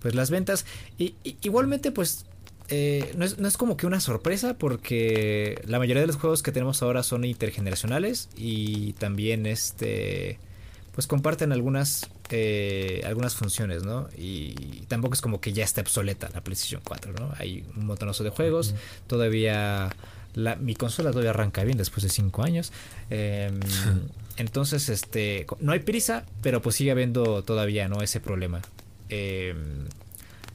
[0.02, 0.66] pues las ventas.
[0.98, 2.26] Y, igualmente, pues
[2.70, 6.44] eh, no, es, no, es, como que una sorpresa porque la mayoría de los juegos
[6.44, 10.40] que tenemos ahora son intergeneracionales y también este
[10.94, 14.08] pues comparten algunas eh, algunas funciones, ¿no?
[14.18, 17.34] Y tampoco es como que ya está obsoleta la PlayStation 4, ¿no?
[17.38, 18.76] Hay un montonazo de juegos,
[19.08, 19.90] todavía
[20.60, 22.72] mi consola todavía arranca bien después de 5 años.
[23.10, 23.60] Em,
[24.38, 28.02] entonces, este, no hay prisa, pero pues sigue habiendo todavía, ¿no?
[28.02, 28.62] Ese problema.
[29.10, 29.86] Em,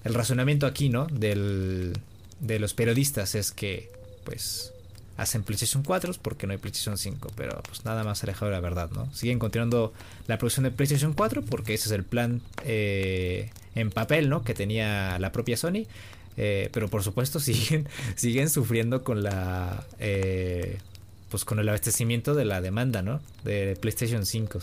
[0.04, 1.06] el razonamiento aquí, ¿no?
[1.06, 1.92] Del,
[2.40, 3.90] de los periodistas es que,
[4.24, 4.72] pues,
[5.18, 8.60] hacen PlayStation 4 porque no hay PlayStation 5, pero pues nada más alejado de la
[8.60, 9.12] verdad, ¿no?
[9.12, 9.92] Siguen continuando
[10.28, 14.44] la producción de PlayStation 4 porque ese es el plan eh, en papel, ¿no?
[14.44, 15.86] Que tenía la propia Sony.
[16.38, 20.78] Eh, pero por supuesto siguen, siguen sufriendo con la eh,
[21.30, 23.20] pues con el abastecimiento de la demanda, ¿no?
[23.44, 24.60] De PlayStation 5.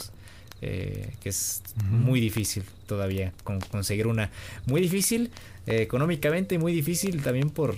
[0.62, 3.34] Eh, que es muy difícil todavía
[3.70, 4.32] conseguir una.
[4.66, 5.30] Muy difícil
[5.68, 7.76] económicamente y muy difícil también por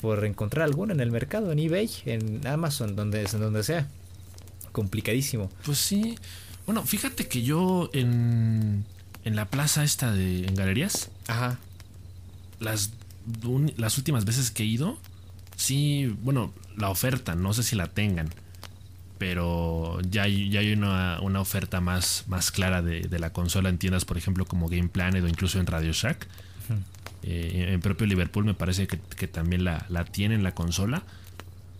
[0.00, 3.88] por encontrar alguna en el mercado en eBay en Amazon donde en donde sea.
[4.70, 5.50] Complicadísimo.
[5.64, 6.18] Pues sí.
[6.66, 8.84] Bueno fíjate que yo en
[9.24, 11.58] en la plaza esta de en galerías ajá.
[12.60, 12.90] las
[13.76, 14.98] las últimas veces que he ido,
[15.56, 18.30] sí, bueno, la oferta, no sé si la tengan,
[19.18, 24.04] pero ya hay, ya hay una, oferta más, más clara de, la consola en tiendas,
[24.04, 26.26] por ejemplo, como Game Planet o incluso en Radio Shack.
[27.22, 31.02] Eh, en propio Liverpool me parece que, también la, la tienen la consola.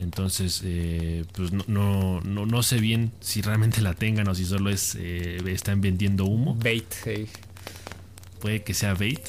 [0.01, 4.71] Entonces, eh, pues no, no, no, sé bien si realmente la tengan o si solo
[4.71, 6.55] es eh, están vendiendo humo.
[6.55, 6.87] Bait,
[8.41, 9.21] Puede que sea bait.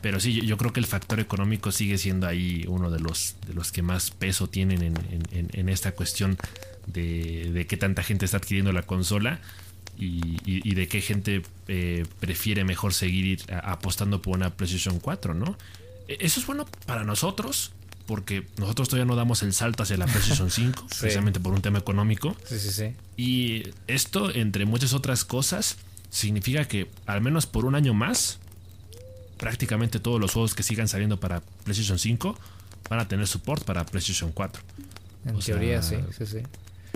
[0.00, 3.54] Pero sí, yo, creo que el factor económico sigue siendo ahí uno de los, de
[3.54, 4.94] los que más peso tienen
[5.32, 6.38] en, esta cuestión
[6.86, 9.40] de, qué tanta gente está adquiriendo la consola
[9.98, 15.58] y, de qué gente eh, prefiere mejor seguir apostando por una PlayStation 4, ¿no?
[16.06, 17.72] E, eso es bueno para nosotros,
[18.06, 21.80] porque nosotros todavía no damos el salto hacia la PlayStation 5, precisamente por un tema
[21.80, 22.36] económico.
[22.44, 22.92] Sí, sí, sí.
[23.16, 25.78] Y esto, entre muchas otras cosas,
[26.10, 28.38] significa que al menos por un año más
[29.38, 32.38] prácticamente todos los juegos que sigan saliendo para PlayStation 5
[32.90, 34.62] van a tener support para PlayStation 4.
[35.26, 36.38] En teoría, sí, sí, sí.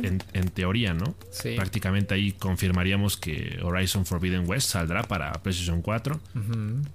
[0.02, 1.14] En, teoría, ¿no?
[1.30, 1.54] Sí.
[1.54, 6.18] Prácticamente ahí confirmaríamos que Horizon Forbidden West saldrá para PlayStation 4.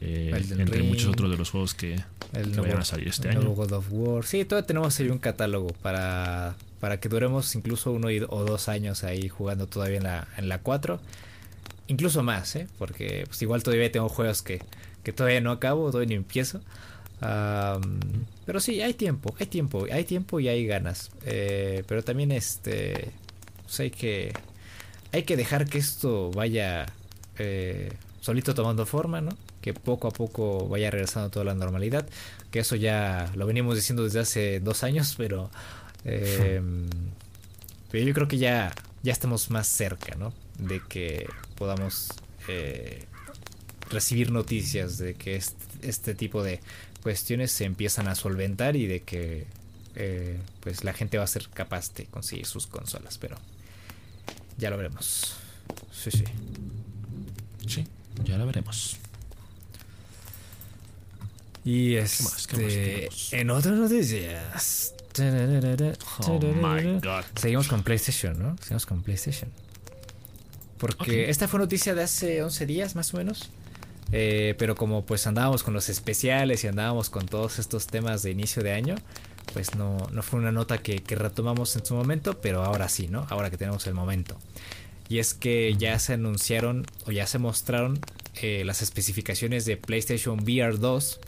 [0.01, 3.51] Eh, entre muchos otros de los juegos que, vayan a salir este año.
[3.51, 4.25] God of War.
[4.25, 9.03] Sí, todavía tenemos ahí un catálogo para, para que duremos incluso uno o dos años
[9.03, 10.99] ahí jugando todavía en la, en la 4.
[11.88, 12.67] Incluso más, ¿eh?
[12.77, 14.60] Porque pues, igual todavía tengo juegos que
[15.08, 16.60] que todavía no acabo, todavía ni empiezo.
[18.46, 21.12] pero sí, hay tiempo, hay tiempo, hay tiempo y hay ganas.
[21.24, 23.13] Eh, pero también este,
[23.63, 24.34] pues hay que,
[25.13, 26.88] hay que dejar que esto vaya
[27.39, 29.30] eh, solito tomando forma, ¿no?
[29.62, 32.06] Que poco a poco vaya regresando toda la normalidad.
[32.52, 35.50] Que eso ya lo venimos diciendo desde hace dos años, pero,
[36.04, 36.86] em,
[37.91, 40.34] pero yo creo que ya, ya estamos más cerca, ¿no?
[40.60, 42.10] De que podamos
[42.50, 43.06] eh,
[43.89, 45.41] recibir noticias de que
[45.82, 46.60] este, tipo de
[47.02, 49.45] cuestiones se empiezan a solventar y de que
[49.95, 53.38] eh, pues la gente va a ser capaz de conseguir sus consolas, pero
[54.58, 55.36] ya lo veremos.
[55.91, 56.23] Sí, sí.
[57.67, 57.86] Sí,
[58.23, 58.97] ya lo veremos.
[61.65, 64.93] Y este, en otras noticias,
[66.28, 67.23] Oh my God.
[67.36, 68.56] Seguimos con PlayStation, ¿no?
[68.62, 69.50] Seguimos con PlayStation.
[70.78, 73.50] Porque esta fue noticia de hace 11 días más o menos.
[74.12, 78.32] Eh, pero como pues andábamos con los especiales y andábamos con todos estos temas de
[78.32, 78.96] inicio de año,
[79.54, 83.08] pues no, no fue una nota que, que retomamos en su momento, pero ahora sí,
[83.08, 83.26] ¿no?
[83.30, 84.38] Ahora que tenemos el momento.
[85.10, 88.00] Y es que ya se anunciaron o ya se mostraron
[88.41, 91.20] eh, las especificaciones de PlayStation VR 2.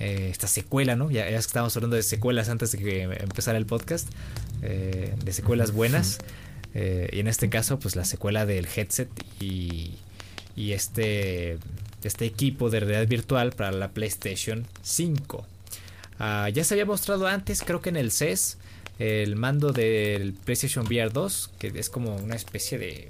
[0.00, 1.10] eh, esta secuela, ¿no?
[1.10, 4.08] Ya, ya estábamos hablando de secuelas antes de que empezara el podcast.
[4.60, 6.18] de secuelas buenas.
[6.74, 9.08] y en este caso, pues la secuela del headset
[9.40, 9.94] y,
[10.56, 11.58] y este,
[12.02, 15.46] este equipo de realidad virtual para la PlayStation 5.
[16.18, 18.58] Ah, ya se había mostrado antes, creo que en el CES,
[18.98, 23.08] el mando del PlayStation VR 2, que es como una especie de...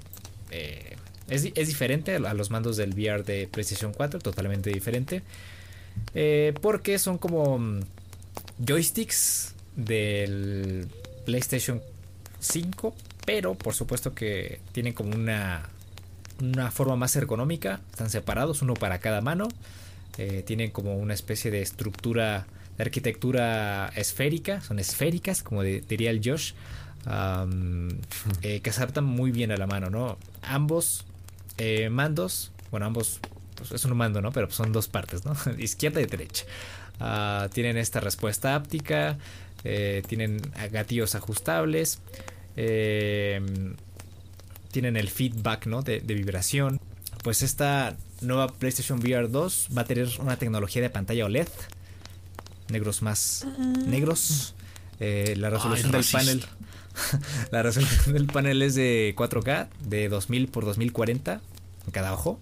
[0.51, 0.95] eh,
[1.27, 5.21] es, di- es diferente a los mandos del VR de PlayStation 4, totalmente diferente.
[6.15, 7.81] Eh, porque son como mm,
[8.65, 10.87] joysticks del
[11.25, 11.81] PlayStation
[12.39, 15.69] 5, pero por supuesto que tienen como una,
[16.41, 17.81] una forma más ergonómica.
[17.91, 19.47] Están separados, uno para cada mano.
[20.17, 22.45] Eh, tienen como una especie de estructura,
[22.77, 24.61] de arquitectura esférica.
[24.61, 26.53] Son esféricas, como de- diría el Josh.
[28.41, 30.17] eh, que se adaptan muy bien a la mano, ¿no?
[30.43, 31.05] Ambos
[31.57, 33.19] eh, mandos, bueno, ambos
[33.55, 34.31] pues, es un mando, ¿no?
[34.31, 35.35] Pero son dos partes, ¿no?
[35.57, 36.45] Izquierda y derecha.
[36.99, 39.17] Ah, tienen esta respuesta áptica,
[39.63, 40.39] tienen
[40.71, 41.99] gatillos ajustables,
[42.55, 43.41] eh,
[44.71, 45.81] tienen el feedback, ¿no?
[45.81, 46.79] De, de vibración.
[47.23, 51.47] Pues esta nueva PlayStation VR 2 va a tener una tecnología de pantalla OLED,
[52.69, 53.45] negros más
[53.85, 54.55] negros.
[54.99, 56.19] Eh, la resolución del racista.
[56.19, 56.45] panel,
[57.51, 61.41] la resolución del panel es de 4K, de 2000 por 2040
[61.85, 62.39] en cada ojo.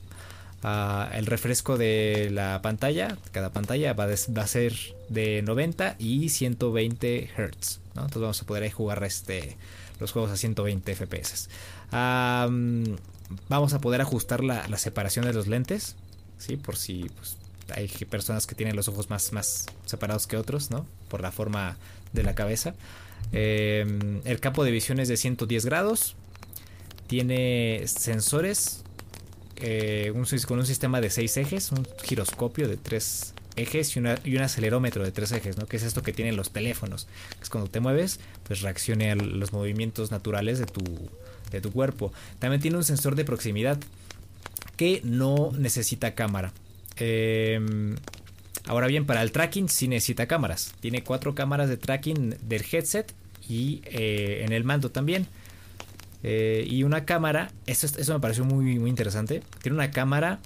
[0.61, 4.73] Ah, el refresco de la pantalla, cada pantalla va, a ser
[5.07, 7.79] de 90 y 120 Hz.
[7.95, 8.01] ¿no?
[8.01, 9.55] Entonces vamos a poder ahí jugar este,
[10.01, 11.49] los juegos a 120 FPS.
[11.91, 12.97] Am,
[13.47, 15.95] vamos a poder ajustar la, separación de los lentes,
[16.37, 16.57] ¿sí?
[16.57, 17.37] por si pues,
[17.75, 20.85] hay personas que tienen los ojos más, más separados que otros, ¿no?
[21.09, 21.77] por la forma
[22.13, 22.75] de la cabeza.
[23.31, 26.15] Em, el campo de visión es de 110 grados.
[27.07, 28.83] Tiene sensores
[29.57, 30.13] eh,
[30.47, 35.11] con un sistema de seis ejes, un giroscopio de tres ejes y, un acelerómetro de
[35.11, 35.65] tres ejes, ¿no?
[35.65, 37.07] Que es esto que tienen los teléfonos.
[37.37, 40.83] Que es cuando te mueves, pues reaccione a los movimientos naturales de tu,
[41.51, 42.11] de tu cuerpo.
[42.39, 43.79] También tiene un sensor de proximidad
[44.77, 46.53] que no necesita cámara.
[46.97, 47.95] Em,
[48.67, 50.73] ahora bien, para el tracking sí necesita cámaras.
[50.79, 53.13] Tiene cuatro cámaras de tracking del headset
[53.47, 55.27] y eh, en el mando también.
[56.23, 59.41] Eh, y una cámara, eso, es- eso me pareció muy, muy interesante.
[59.61, 60.39] Tiene una cámara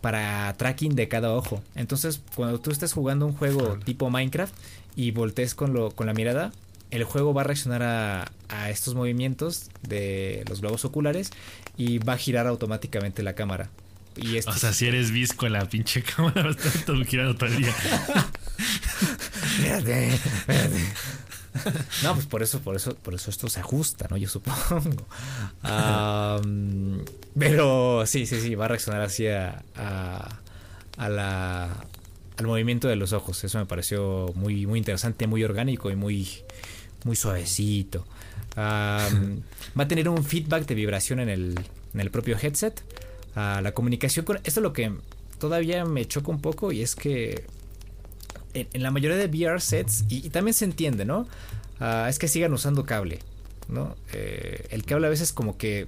[0.00, 1.62] para tracking de cada ojo.
[1.74, 4.54] Entonces, cuando tú estés jugando un juego tipo Minecraft
[4.94, 6.52] y voltees con, lo, con la mirada,
[6.90, 11.30] el juego va a reaccionar a, a estos movimientos de los globos oculares
[11.76, 13.70] y va a girar automáticamente la cámara.
[14.16, 17.04] Y esto O sea, si eres visco en la pinche cámara, va a estar todo
[17.04, 17.74] girando todo el día.
[19.56, 20.84] Espérate, espérate.
[22.02, 24.16] No, pues por eso, por eso, por eso esto se ajusta, ¿no?
[24.16, 25.06] Yo supongo.
[27.38, 30.40] Pero sí, sí, sí, va a reaccionar así a, a,
[30.98, 31.86] a la,
[32.36, 33.42] al movimiento de los ojos.
[33.44, 36.28] Eso me pareció muy, muy interesante, muy orgánico y muy,
[37.06, 38.04] muy suavecito.
[38.58, 39.06] Va
[39.76, 41.54] a tener un feedback de vibración en el,
[41.94, 42.82] en el propio headset.
[43.34, 44.36] Ah, la comunicación con...
[44.38, 44.92] Esto es lo que
[45.38, 47.44] todavía me choca un poco y es que
[48.54, 51.28] en, la mayoría de VR sets, y, y también se entiende, ¿no?
[51.80, 53.18] Ah, es que sigan usando cable,
[53.68, 53.94] ¿no?
[54.12, 55.86] Eh, el cable a veces como que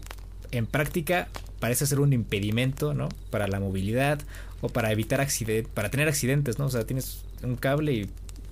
[0.50, 1.28] en práctica
[1.60, 3.08] parece ser un impedimento, ¿no?
[3.30, 4.20] Para la movilidad
[4.60, 6.66] o para evitar accidentes, para tener accidentes, ¿no?
[6.66, 8.10] O sea, tienes un cable y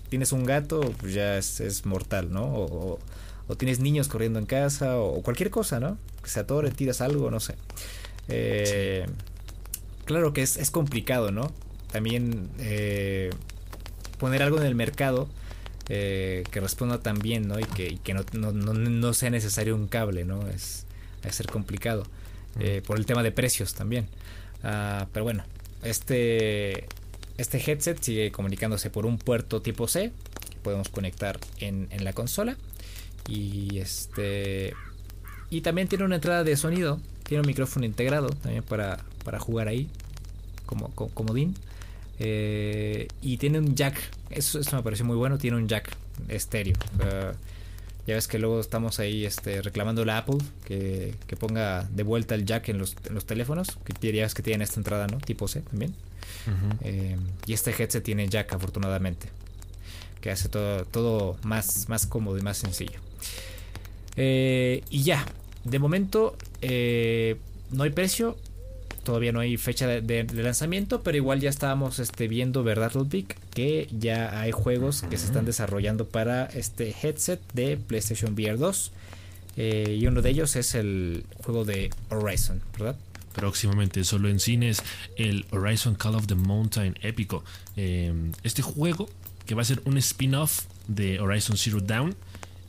[0.09, 2.45] tienes un gato, pues ya es, es mortal, ¿no?
[2.45, 2.99] O, o-
[3.49, 5.99] o tienes niños corriendo en casa o, o cualquier cosa, ¿no?
[6.23, 7.55] Que se atore, tiras algo, no sé.
[8.29, 9.07] Eh,
[10.05, 11.53] Claro que es, es complicado, ¿no?
[11.91, 13.31] También eh,
[14.19, 15.29] poner algo en el mercado
[15.89, 17.59] eh, que responda tan bien, ¿no?
[17.59, 20.47] Y que, y que no, no- no- no sea necesario un cable, ¿no?
[20.49, 20.87] Es,
[21.25, 22.05] es ser complicado.
[22.61, 24.07] Eh, por el tema de precios también.
[24.63, 25.45] Ah, pero bueno,
[25.83, 26.87] este,
[27.39, 30.13] este headset sigue comunicándose por un puerto tipo C
[30.67, 32.57] podemos conectar en, en la consola.
[33.29, 34.75] Y este.
[35.49, 36.99] Y también tiene una entrada de sonido.
[37.23, 39.89] Tiene un micrófono integrado también para, para jugar ahí.
[40.67, 41.55] Como, como comodín.
[42.19, 43.97] Eh, y tiene un jack.
[44.31, 45.39] Eso, eso me pareció muy bueno.
[45.39, 46.75] Tiene un jack estéreo.
[46.99, 47.33] Eh,
[48.07, 52.35] ya ves que luego estamos ahí este, reclamando la Apple que, que ponga de vuelta
[52.35, 53.79] el jack en los, en los teléfonos.
[53.85, 55.19] Que dirías que tienen esta entrada, ¿no?
[55.19, 55.95] Tipo C también.
[56.83, 59.29] Eh, y este headset tiene jack, afortunadamente.
[60.21, 63.01] que hace todo, todo más, más cómodo y más sencillo.
[64.17, 65.25] Eh, y ya,
[65.65, 67.37] de momento eh,
[67.71, 68.37] no hay precio,
[69.07, 73.37] todavía no hay fecha de, lanzamiento, pero igual ya estábamos este, viendo, ¿verdad, Ludwig?
[73.55, 78.93] Que ya hay juegos que se están desarrollando para este headset de PlayStation VR 2.
[79.59, 82.97] Eh, y uno de ellos es el juego de Horizon, ¿verdad?
[83.33, 84.83] Próximamente solo en cines
[85.17, 87.45] el Horizon Call of the Mountain épico.
[87.77, 89.09] este juego
[89.47, 92.17] que va a ser un spin-off de Horizon Zero Dawn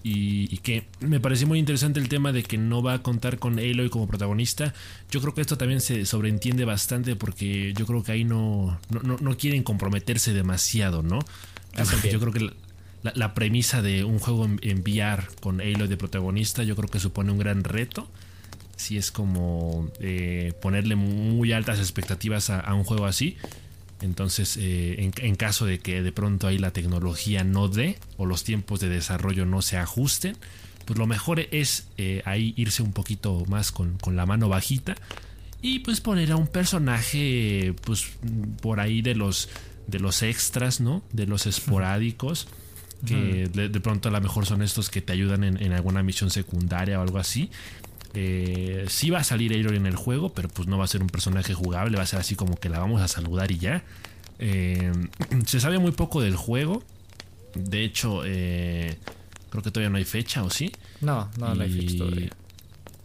[0.10, 3.60] y, que me pareció muy interesante el tema de que no va a contar con
[3.60, 4.74] Aloy como protagonista.
[5.12, 9.38] Yo creo que esto también se sobreentiende bastante porque yo creo que ahí no, no,
[9.38, 11.20] quieren comprometerse demasiado, ¿no?
[12.10, 12.54] Yo, creo que
[13.04, 17.32] la, premisa de un juego en, VR con Aloy de protagonista yo creo que supone
[17.32, 18.08] un gran reto.
[18.78, 23.38] Si es como eh, ponerle muy altas expectativas a un juego así.
[24.02, 28.44] Entonces, eh, en, caso de que de pronto ahí la tecnología no dé o los
[28.44, 30.38] tiempos de desarrollo no se ajusten,
[30.86, 34.96] pues lo mejor es eh, ahí irse un poquito más con, la mano bajita
[35.62, 38.06] y pues poner a un personaje pues
[38.62, 39.50] por ahí de los
[39.88, 41.02] de los extras, ¿no?
[41.12, 42.48] De los esporádicos
[43.06, 46.32] que de, pronto a lo mejor son estos que te ayudan en, en alguna misión
[46.32, 47.52] secundaria o algo así
[48.20, 51.04] eh, sí va a salir Aloy en el juego, pero pues no va a ser
[51.04, 53.84] un personaje jugable, va a ser así como que la vamos a saludar y ya.
[54.40, 54.92] Eh,
[55.46, 56.82] se sabe muy poco del juego.
[57.54, 58.98] De hecho, eh,
[59.52, 60.72] creo que todavía no hay fecha, ¿o sí?
[61.00, 62.32] No, no, no hay fecha todavía.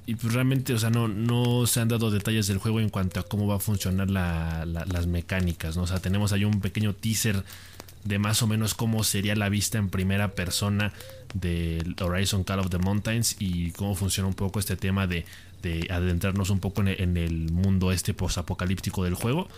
[0.06, 3.20] Y pues realmente, o sea, no, no se han dado detalles del juego en cuanto
[3.20, 5.82] a cómo va a funcionar las mecánicas, ¿no?
[5.82, 7.44] O sea, tenemos ahí un pequeño teaser
[8.04, 10.92] de más o menos cómo sería la vista en primera persona
[11.34, 15.24] del Horizon Call of the Mountains y cómo funciona un poco este tema de,
[15.90, 19.48] adentrarnos un poco en el, mundo este post-apocalíptico del juego.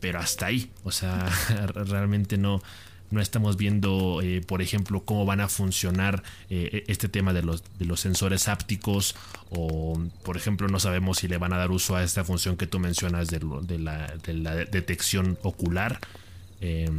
[0.00, 1.30] Pero hasta ahí, o sea,
[1.74, 2.60] realmente no,
[3.10, 7.62] no estamos viendo, eh, por ejemplo, cómo van a funcionar eh, este tema de los,
[7.78, 9.14] de los sensores ápticos
[9.50, 12.66] o, por ejemplo, no sabemos si le van a dar uso a esta función que
[12.66, 13.40] tú mencionas de,
[13.78, 16.00] la, de la, detección ocular.
[16.60, 16.90] Eh,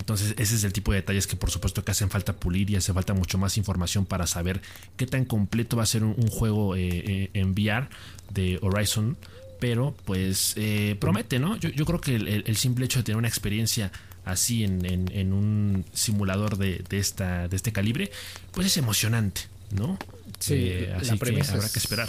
[0.00, 2.76] entonces ese es el tipo de detalles que por supuesto que hacen falta pulir y
[2.76, 4.62] hace falta mucho más información para saber
[4.96, 7.88] qué tan completo va a ser un, juego eh, eh, en VR
[8.32, 9.16] de Horizon.
[9.60, 11.54] Pero pues eh, promete, ¿no?
[11.58, 13.92] Yo, creo que el, simple hecho de tener una experiencia
[14.24, 18.10] así en, un simulador de, esta, de este calibre,
[18.52, 19.98] pues es emocionante, ¿no?
[20.38, 22.08] Sí, así que habrá que esperar.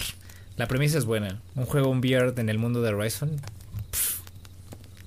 [0.55, 1.41] La premisa es buena.
[1.55, 3.41] Un juego un VR en el mundo de Horizon.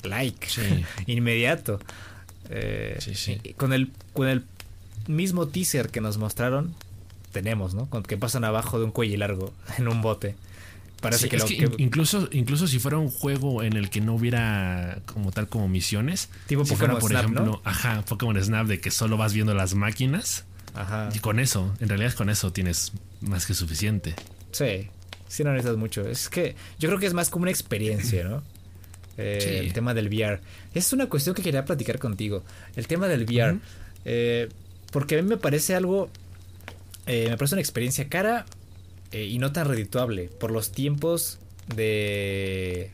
[0.03, 0.49] like.
[1.07, 1.80] Inmediato.
[2.51, 2.99] Eh,
[3.57, 4.45] con, el, con el
[5.07, 6.74] mismo teaser que nos mostraron,
[7.32, 7.86] tenemos, ¿no?
[7.90, 10.36] Con que pasan abajo de un cuello largo en un bote.
[11.01, 11.36] Parece que,
[11.76, 16.30] incluso incluso si fuera un juego en el que no hubiera como tal como misiones,
[16.47, 19.74] tipo si Pokémon por Snap, ejemplo, ajá, Pokémon Snap de que solo vas viendo las
[19.74, 20.47] máquinas.
[20.72, 21.11] Ajá.
[21.14, 24.14] Y con eso, en realidad con eso tienes más que suficiente.
[24.53, 24.88] Sí,
[25.28, 26.09] sí no necesitas mucho.
[26.09, 28.42] Es que yo creo que es más como una experiencia, ¿no?
[29.17, 30.41] Eh, el tema del VR.
[30.75, 32.43] Es una cuestión que quería platicar contigo.
[32.77, 33.59] El tema del VR.
[34.05, 34.49] Eh,
[34.91, 36.11] porque a mí me parece algo.
[37.07, 38.47] Eh, me parece una experiencia cara
[39.12, 40.29] y no tan redituable.
[40.41, 41.39] Por los tiempos
[41.75, 42.91] de.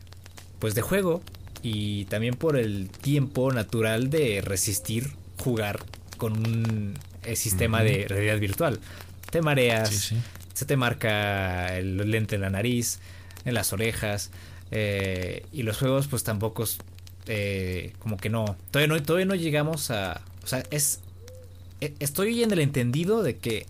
[0.59, 1.21] Pues de juego.
[1.63, 5.83] Y también por el tiempo natural de resistir jugar
[6.17, 6.97] con un
[7.35, 8.79] sistema de realidad virtual.
[9.29, 10.13] Te mareas.
[10.53, 12.99] Se te marca el lente en la nariz.
[13.45, 14.31] En las orejas.
[14.71, 16.63] Eh, y los juegos pues tampoco
[17.27, 21.01] eh, como que no todavía, no todavía no llegamos a o sea es
[21.81, 23.65] e, estoy en el entendido de que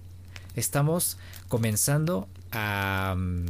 [0.56, 3.46] estamos comenzando a mm,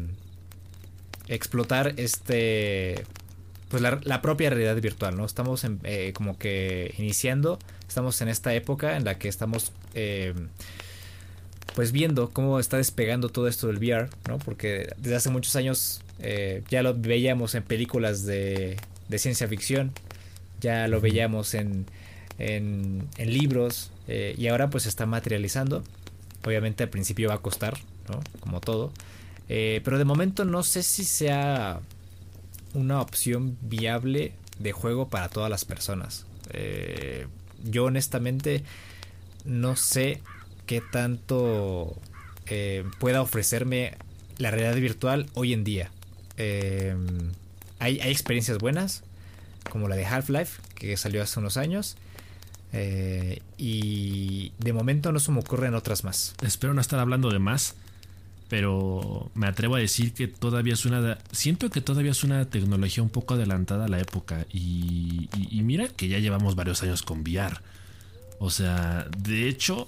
[1.27, 3.03] explotar este
[3.67, 8.95] pues la, propia realidad virtual no estamos eh, como que iniciando estamos en esta época
[8.95, 9.73] en la que estamos
[11.75, 14.39] pues viendo cómo está despegando todo esto del VR, ¿no?
[14.39, 18.77] Porque desde hace muchos años eh, ya lo veíamos en películas de,
[19.17, 19.91] ciencia ficción,
[20.59, 21.85] ya lo veíamos en,
[22.37, 25.83] en, libros eh, y ahora pues se está materializando.
[26.43, 27.77] Obviamente al principio va a costar,
[28.09, 28.19] ¿no?
[28.39, 28.91] Como todo.
[29.49, 31.81] Eh, pero de momento no sé si sea
[32.73, 36.25] una opción viable de juego para todas las personas.
[37.63, 38.63] yo honestamente
[39.45, 40.21] no sé
[40.65, 41.95] qué tanto
[42.99, 43.97] pueda ofrecerme
[44.37, 45.91] la realidad virtual hoy en día.
[46.37, 46.95] Eh,
[47.79, 49.03] hay, experiencias buenas,
[49.69, 51.97] como la de Half-Life, que salió hace unos años.
[52.73, 56.35] Eh, y de momento no se me ocurren otras más.
[56.41, 57.75] Espero no estar hablando de más,
[58.49, 61.17] pero me atrevo a decir que todavía es una.
[61.31, 64.45] Siento que todavía es una tecnología un poco adelantada a la época.
[64.53, 67.57] Y, y mira que ya llevamos varios años con VR.
[68.39, 69.87] O sea, de hecho,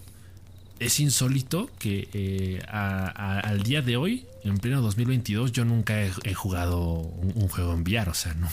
[0.85, 6.81] es insólito que eh, al día de hoy, en pleno 2022, yo nunca he, jugado
[6.81, 8.09] un, juego en VR.
[8.09, 8.49] O sea, no,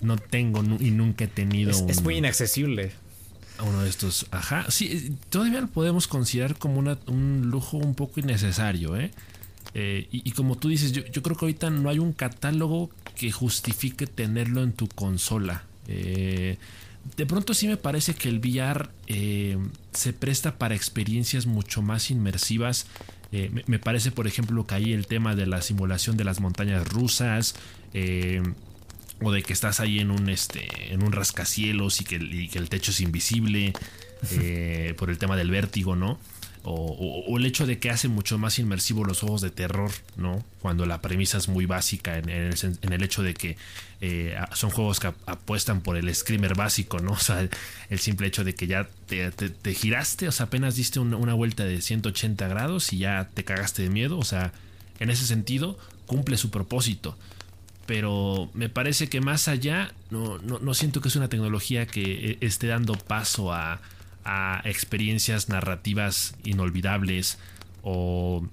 [0.00, 1.70] no tengo y nunca he tenido.
[1.70, 2.92] Es, muy inaccesible.
[3.60, 4.26] Uno de estos.
[4.30, 4.70] Ajá.
[4.70, 9.10] Sí, todavía lo podemos considerar como un lujo un poco innecesario, ¿eh?
[9.74, 14.06] eh y, como tú dices, yo, creo que ahorita no hay un catálogo que justifique
[14.06, 15.64] tenerlo en tu consola.
[15.88, 16.56] Eh,
[17.16, 19.58] de pronto sí me parece que el VR eh,
[19.92, 22.86] se presta para experiencias mucho más inmersivas.
[23.30, 26.86] Eh, me, parece, por ejemplo, que ahí el tema de la simulación de las montañas
[26.88, 27.54] rusas.
[27.94, 28.42] Eh,
[29.20, 32.60] o de que estás ahí en un este en un rascacielos y que, y que
[32.60, 33.72] el techo es invisible
[34.96, 36.20] por el tema del vértigo no
[36.70, 40.44] o, el hecho de que hace mucho más inmersivo los juegos de terror, ¿no?
[40.60, 43.56] Cuando la premisa es muy básica en, el, hecho de que
[44.02, 47.12] eh, son juegos que apuestan por el screamer básico, ¿no?
[47.18, 47.48] O sea,
[47.88, 51.80] el, simple hecho de que ya te, giraste, o sea, apenas diste una, vuelta de
[51.80, 54.52] 180 grados y ya te cagaste de miedo, o sea,
[55.00, 57.16] en ese sentido cumple su propósito.
[57.86, 62.38] Pero me parece que más allá, no, no siento que es una tecnología que eh,
[62.42, 63.80] esté dando paso a
[64.30, 67.38] a experiencias narrativas inolvidables
[67.82, 68.46] o,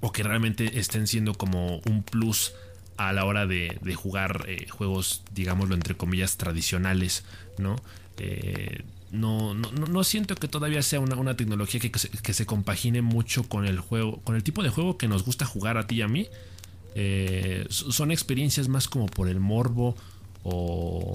[0.00, 2.52] o que realmente estén siendo como un plus
[2.96, 7.24] a la hora de, jugar eh, juegos, digámoslo entre comillas, tradicionales,
[7.58, 7.76] ¿no?
[8.18, 13.00] Eh, no, no, no, siento que todavía sea una, una tecnología que, que, se, compagine
[13.00, 15.96] mucho con el juego, con el tipo de juego que nos gusta jugar a ti
[15.96, 16.26] y a mí.
[16.96, 19.96] Eh, son experiencias más como por el morbo
[20.42, 21.12] o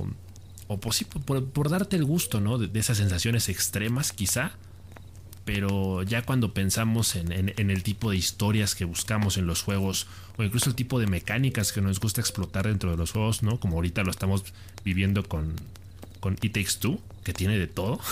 [0.70, 2.60] o pues por, darte el gusto, ¿no?
[2.60, 4.52] De, esas sensaciones extremas, quizá.
[5.44, 10.06] Pero ya cuando pensamos en, el tipo de historias que buscamos en los juegos,
[10.38, 13.60] o incluso el tipo de mecánicas que nos gusta explotar dentro de los juegos, ¿no?
[13.60, 14.46] Como ahorita lo estamos
[14.86, 15.56] viviendo con,
[16.20, 18.00] con It Takes Two, que tiene de todo.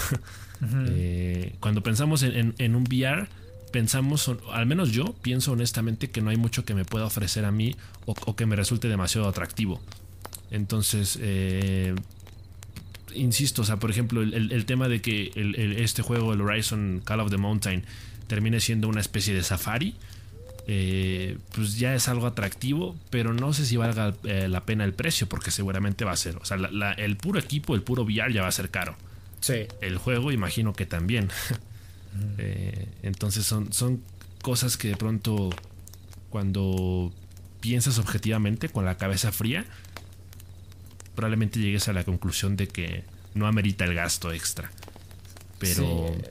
[0.90, 3.28] Eh, cuando pensamos en, un VR,
[3.72, 7.52] pensamos, al menos yo pienso honestamente que no hay mucho que me pueda ofrecer a
[7.52, 7.76] mí
[8.08, 9.80] o, que me resulte demasiado atractivo.
[10.50, 11.94] Entonces, eh,
[13.14, 15.32] insisto, o sea, por ejemplo, el, tema de que
[15.78, 17.84] este juego, el Horizon Call of the Mountain,
[18.28, 19.96] termine siendo una especie de safari,
[20.70, 24.94] eh, pues ya es algo atractivo, pero no sé si valga eh, la pena el
[24.94, 26.36] precio, porque seguramente va a ser.
[26.38, 26.58] O sea,
[26.98, 28.96] el puro equipo, el puro VR ya va a ser caro.
[29.40, 29.68] Sí.
[29.82, 31.30] El juego, imagino que también.
[32.40, 34.02] Eh, entonces son, son
[34.42, 35.52] cosas que de pronto,
[36.32, 37.14] cuando
[37.60, 39.68] piensas objetivamente, con la cabeza fría,
[41.18, 43.04] probablemente llegues a la conclusión de que
[43.34, 44.72] no amerita el gasto extra.
[45.58, 46.14] Pero.
[46.14, 46.22] Sí.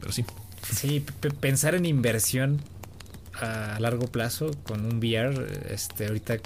[0.00, 0.24] Pero sí.
[0.72, 1.04] Sí,
[1.40, 2.60] pensar en inversión
[3.34, 6.38] a largo plazo con un VR, este, ahorita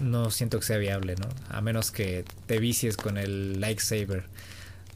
[0.00, 1.28] no siento que sea viable, ¿no?
[1.50, 4.24] A menos que te vicies con el Lightsaber.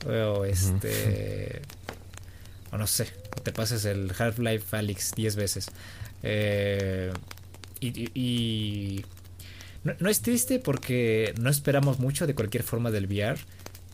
[0.07, 1.61] O este.
[2.71, 3.09] O no sé,
[3.43, 5.67] te pases el Half-Life Alyx 10 veces.
[6.23, 7.13] Eh,
[7.81, 9.05] y
[9.85, 13.39] no, es triste porque no esperamos mucho de cualquier forma del VR.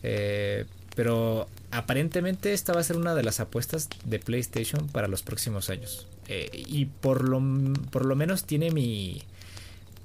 [0.03, 0.65] Eh,
[0.95, 5.69] pero aparentemente esta va a ser una de las apuestas de PlayStation para los próximos
[5.69, 6.07] años.
[6.27, 7.41] Eh, y por lo,
[7.91, 9.21] por lo menos tiene mi,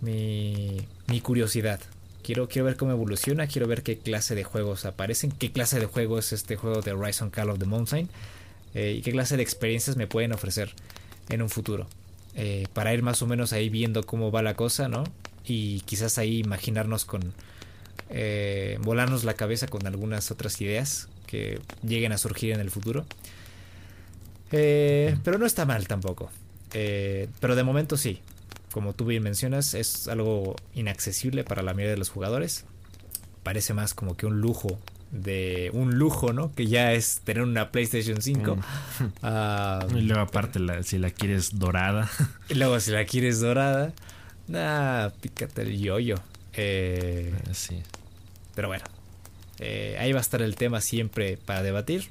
[0.01, 1.81] mi, mi curiosidad.
[2.23, 5.87] Quiero, quiero ver cómo evoluciona, quiero ver qué clase de juegos aparecen, qué clase de
[5.87, 8.09] juego es este juego de Horizon Call of the Mountain
[8.75, 10.75] eh, y qué clase de experiencias me pueden ofrecer
[11.29, 11.87] en un futuro.
[12.73, 15.05] para ir más o menos ahí viendo cómo va la cosa, ¿no?
[15.45, 17.33] Y quizás ahí imaginarnos con
[18.09, 23.07] eh, volarnos la cabeza con algunas otras ideas que lleguen a surgir en el futuro.
[24.53, 26.31] Eh, pero no está mal tampoco.
[26.73, 28.21] Eh, pero de momento sí.
[28.73, 32.65] Como tú bien mencionas, es algo inaccesible para la mayoría de los jugadores.
[33.43, 34.79] Parece más como que un lujo
[35.11, 36.55] de un lujo, ¿no?
[36.55, 38.57] Que ya es tener una PlayStation 5.
[38.57, 38.61] Mm.
[39.23, 42.09] Ah, y luego aparte si la quieres dorada.
[42.49, 43.93] Y luego si la quieres dorada.
[44.51, 46.17] Nah, pícate el yoyo.
[46.55, 47.81] Eh, ah, sí.
[48.57, 48.85] Pero bueno,
[49.61, 52.09] eh, ahí va a estar el tema siempre para debatir.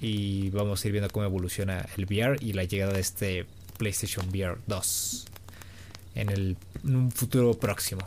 [0.00, 3.46] Y vamos a ir viendo cómo evoluciona el VR y la llegada de este
[3.78, 5.26] PlayStation VR 2
[6.14, 8.02] en, el, un futuro próximo.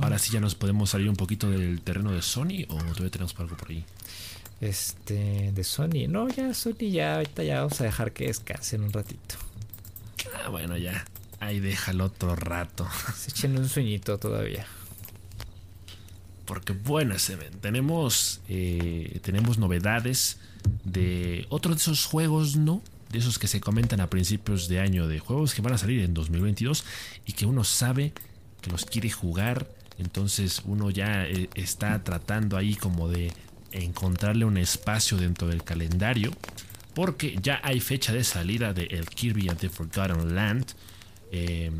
[0.00, 3.34] Ahora sí ya nos podemos salir un poquito del terreno de Sony o todavía tenemos
[3.38, 3.84] algo por ahí.
[4.60, 6.08] Este, de Sony.
[6.08, 9.45] No, ya Sony ya ahorita ya vamos a dejar que descansen un ratito.
[10.34, 11.04] Ah, bueno, ya.
[11.40, 12.88] Ahí déjalo otro rato.
[13.16, 14.66] Se echen un sueñito todavía.
[16.44, 17.16] Porque bueno,
[17.60, 20.38] tenemos, eh, tenemos novedades
[20.84, 22.82] de otro de esos juegos, ¿no?
[23.10, 26.02] De esos que se comentan a principios de año, de juegos que van a salir
[26.02, 26.84] en 2022
[27.26, 28.12] y que uno sabe
[28.60, 29.66] que los quiere jugar
[29.98, 33.32] Entonces uno ya eh, está tratando ahí como de
[33.72, 36.32] encontrarle un espacio dentro del calendario.
[36.96, 40.68] Porque ya hay fecha de salida de el Kirby and the Forgotten Land.
[41.30, 41.74] Em,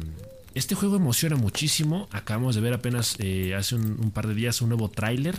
[0.54, 2.06] este juego emociona muchísimo.
[2.12, 5.34] Acabamos de ver apenas eh, hace un, par de días un nuevo tráiler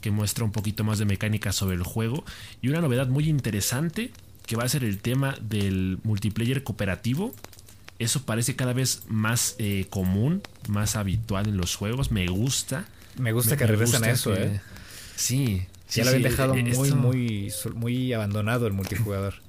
[0.00, 2.24] que muestra un poquito más de mecánica sobre el juego.
[2.62, 4.12] Y una novedad muy interesante
[4.46, 7.34] que va a ser el tema del multiplayer cooperativo.
[7.98, 12.10] Eso parece cada vez más eh, común, más habitual en los juegos.
[12.10, 12.86] Me gusta.
[13.18, 14.62] Me gusta que regresen a eso, ¿eh?
[15.16, 19.34] Sí, ya lo habían dejado eh, muy, muy, muy abandonado el multijugador.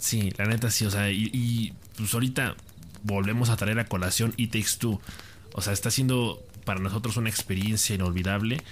[0.00, 2.56] Sí, la neta sí, o sea, y, pues ahorita
[3.02, 4.98] volvemos a traer a colación It Takes Two.
[5.52, 8.62] O sea, está siendo para nosotros una experiencia inolvidable.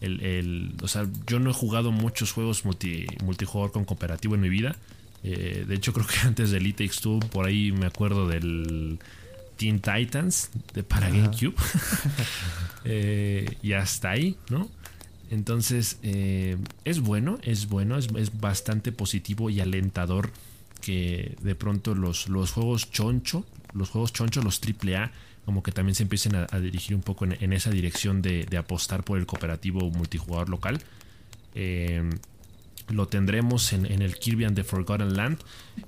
[0.00, 4.48] El, o sea, yo no he jugado muchos juegos multi, multijugador con cooperativo en mi
[4.48, 4.76] vida.
[5.24, 9.00] Eh, de hecho, creo que antes del It Takes Two, por ahí me acuerdo del
[9.56, 11.54] Teen Titans de para GameCube.
[12.88, 14.70] Eh, y hasta ahí, ¿no?
[15.30, 18.08] Entonces, eh, es bueno, es bueno, es,
[18.40, 20.30] bastante positivo y alentador
[20.80, 25.10] que de pronto los, los juegos choncho, los juegos choncho, los AAA,
[25.44, 29.18] como que también se empiecen a, dirigir un poco en, esa dirección de, apostar por
[29.18, 30.80] el cooperativo multijugador local.
[31.54, 32.02] Eh,
[32.88, 35.38] lo tendremos en, el Kirby and the Forgotten Land,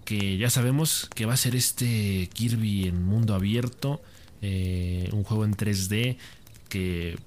[0.05, 4.01] que ya sabemos que va a ser este Kirby en mundo abierto,
[4.43, 6.17] eh, un juego en 3D
[6.69, 7.19] que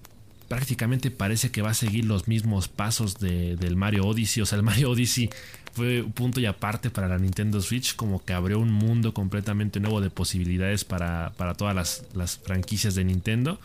[0.52, 4.44] prácticamente parece que va a seguir los mismos pasos del Mario Odyssey.
[4.44, 5.30] O sea, el Mario Odyssey
[5.72, 9.80] fue un punto y aparte para la Nintendo Switch, como que abrió un mundo completamente
[9.80, 13.62] nuevo de posibilidades para, todas las, franquicias de Nintendo.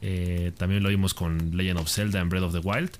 [0.00, 2.92] Eh, también lo vimos con Legend of Zelda en Breath of the Wild.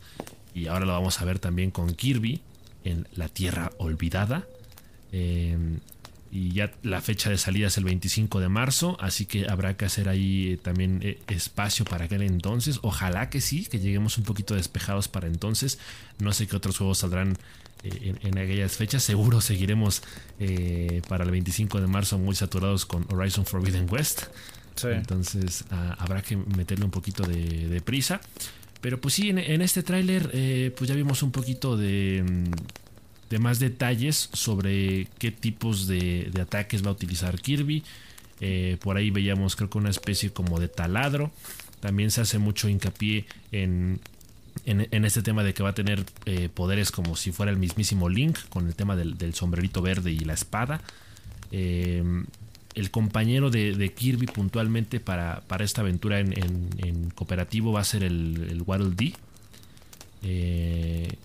[0.54, 2.42] Y ahora lo vamos a ver también con Kirby
[2.84, 4.44] en La Tierra Olvidada.
[5.12, 5.56] Eh,
[6.30, 9.84] y ya la fecha de salida es el 25 de marzo, así que habrá que
[9.84, 12.80] hacer ahí eh, también eh, espacio para aquel entonces.
[12.82, 15.78] Ojalá que sí, que lleguemos un poquito despejados para entonces.
[16.18, 17.36] No sé qué otros juegos saldrán
[17.84, 19.02] eh, en, aquellas fechas.
[19.02, 20.02] Seguro seguiremos
[21.08, 24.24] para el 25 de marzo muy saturados con Horizon Forbidden West.
[24.84, 28.20] Entonces ah, habrá que meterle un poquito de, prisa.
[28.80, 32.85] Pero pues sí, en, este tráiler pues ya vimos un poquito de mm,
[33.30, 37.82] de más detalles sobre qué tipos de, ataques va a utilizar Kirby.
[38.40, 41.30] Eh, por ahí veíamos creo que una especie como de taladro.
[41.80, 44.00] También se hace mucho hincapié en,
[44.64, 48.08] en, este tema de que va a tener eh, poderes como si fuera el mismísimo
[48.08, 50.80] Link con el tema del, sombrerito verde y la espada.
[51.52, 52.26] Em,
[52.74, 58.48] el compañero de, Kirby puntualmente para, para esta aventura en, cooperativo va a ser el,
[58.50, 59.14] el Waddle Dee.
[60.22, 61.16] Eh,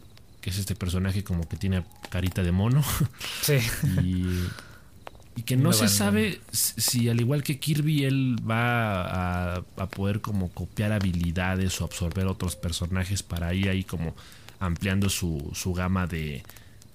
[0.42, 2.84] que es este personaje como que tiene carita de mono.
[3.42, 3.58] Sí.
[4.04, 10.50] y, que no, se sabe si al igual que Kirby él va a, poder como
[10.50, 14.14] copiar habilidades o absorber otros personajes para ir ahí como
[14.60, 16.44] ampliando su, gama de,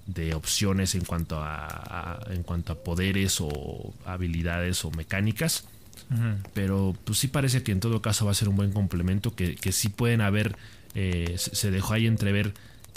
[0.06, 5.64] de opciones en cuanto a, en cuanto a poderes o habilidades o mecánicas.
[6.54, 9.56] Pero pues sí parece que en todo caso va a ser un buen complemento, que,
[9.56, 10.56] que sí pueden haber,
[10.94, 12.54] eh, se dejó ahí entrever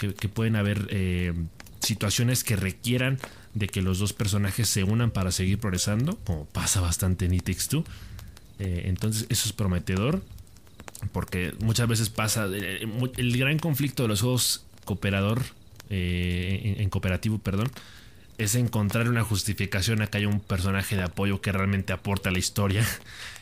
[0.08, 1.34] que, pueden haber eh,
[1.80, 3.18] situaciones que requieran
[3.54, 7.44] de que los dos personajes se unan para seguir progresando, como pasa bastante en It
[7.44, 7.84] Takes
[8.58, 10.22] entonces eso es prometedor,
[11.12, 12.86] porque muchas veces pasa eh,
[13.16, 15.42] el, gran conflicto de los juegos cooperador,
[15.88, 17.70] eh, en, cooperativo, perdón,
[18.38, 22.32] es encontrar una justificación a que haya un personaje de apoyo que realmente aporta a
[22.32, 22.86] la historia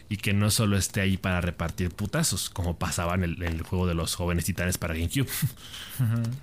[0.09, 3.95] y que no solo esté ahí para repartir putazos, como pasaba en el, juego de
[3.95, 5.29] los jóvenes titanes para GameCube.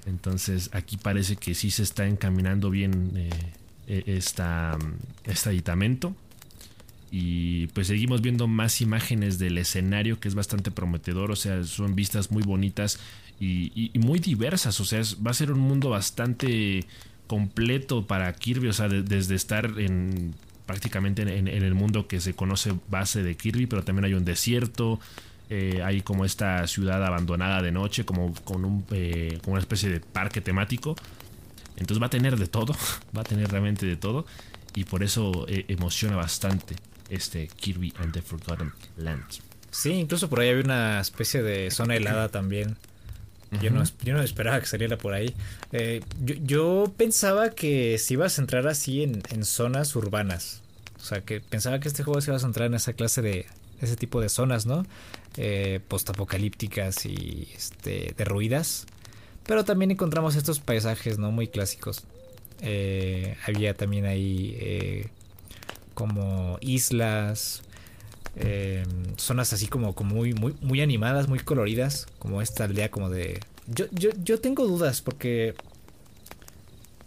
[0.05, 3.29] Entonces aquí parece que sí se está encaminando bien eh,
[3.87, 4.77] e, esta,
[5.23, 6.15] este aditamento.
[7.11, 11.95] Y pues seguimos viendo más imágenes del escenario que es bastante prometedor, o sea, son
[11.95, 12.99] vistas muy bonitas
[13.39, 16.85] y, muy diversas, o sea, va a ser un mundo bastante
[17.27, 20.33] completo para Kirby, o sea, desde estar en
[20.65, 24.99] prácticamente en, el mundo que se conoce base de Kirby, pero también hay un desierto,
[25.49, 29.99] eh, hay como esta ciudad abandonada de noche, como con un, eh, una especie de
[29.99, 30.95] parque temático.
[31.77, 32.75] Entonces va a tener de todo,
[33.15, 34.25] va a tener realmente de todo,
[34.73, 36.75] y por eso eh, emociona bastante
[37.09, 39.41] este Kirby and the Forgotten Lands.
[39.69, 42.77] Sí, incluso por ahí había una especie de zona helada también.
[43.61, 45.33] Yo, no, yo no esperaba que saliera por ahí.
[45.71, 50.61] Eh, yo, pensaba que se iba a centrar así en, zonas urbanas.
[50.97, 53.45] O sea, que pensaba que este juego se iba a centrar en esa clase de.
[53.81, 54.85] ese tipo de zonas, ¿no?
[55.37, 58.87] Eh, postapocalípticas y este, derruidas.
[59.45, 61.31] Pero también encontramos estos paisajes, ¿no?
[61.31, 62.03] Muy clásicos.
[62.61, 65.07] Eh, había también ahí eh,
[65.93, 67.61] como islas.
[68.37, 68.83] Eh,
[69.17, 73.39] zonas así como, como muy, muy, muy animadas, muy coloridas, como esta aldea como de...
[73.67, 75.55] Yo, yo, yo tengo dudas porque...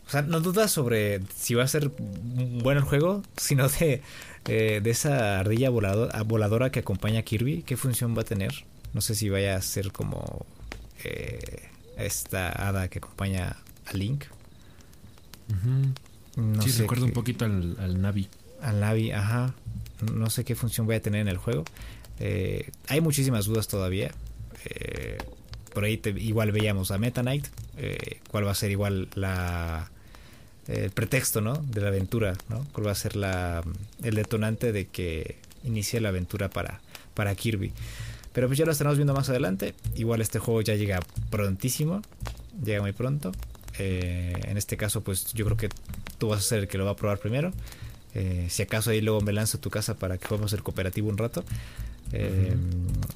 [0.07, 4.01] O sea, no dudas sobre si va a ser bueno el juego, sino de,
[4.47, 7.63] eh, de esa ardilla voladora, voladora que acompaña a Kirby.
[7.63, 8.65] ¿Qué función va a tener?
[8.95, 10.47] No sé si vaya a ser como
[11.05, 11.69] eh,
[11.99, 14.25] esta hada que acompaña a Link.
[16.37, 18.29] no sí, recuerdo un poquito al, al Navi.
[18.63, 19.55] Al Navi, ajá.
[20.01, 21.65] No sé qué función voy a tener en el juego.
[22.21, 24.13] Eh, hay muchísimas dudas todavía.
[24.65, 25.19] Eh,
[25.73, 27.47] por ahí igual veíamos a Meta Knight.
[27.77, 29.91] Eh, cuál va a ser igual la
[30.67, 31.55] el pretexto ¿no?
[31.55, 32.35] de la aventura.
[32.49, 32.67] ¿no?
[32.73, 33.63] Cuál va a ser la,
[34.03, 36.81] el detonante de que inicie la aventura para,
[37.15, 37.73] para Kirby.
[38.35, 39.75] Pero pues ya lo estaremos viendo más adelante.
[39.97, 42.03] Igual este juego ya llega prontísimo.
[42.63, 43.33] Llega muy pronto.
[43.79, 45.71] en este caso, pues yo creo que
[46.19, 47.53] tú vas a ser el que lo va a probar primero.
[48.15, 51.09] Eh, si acaso ahí luego me lanzo a tu casa para que juguemos el cooperativo
[51.09, 51.45] un rato.
[52.13, 52.57] Eh,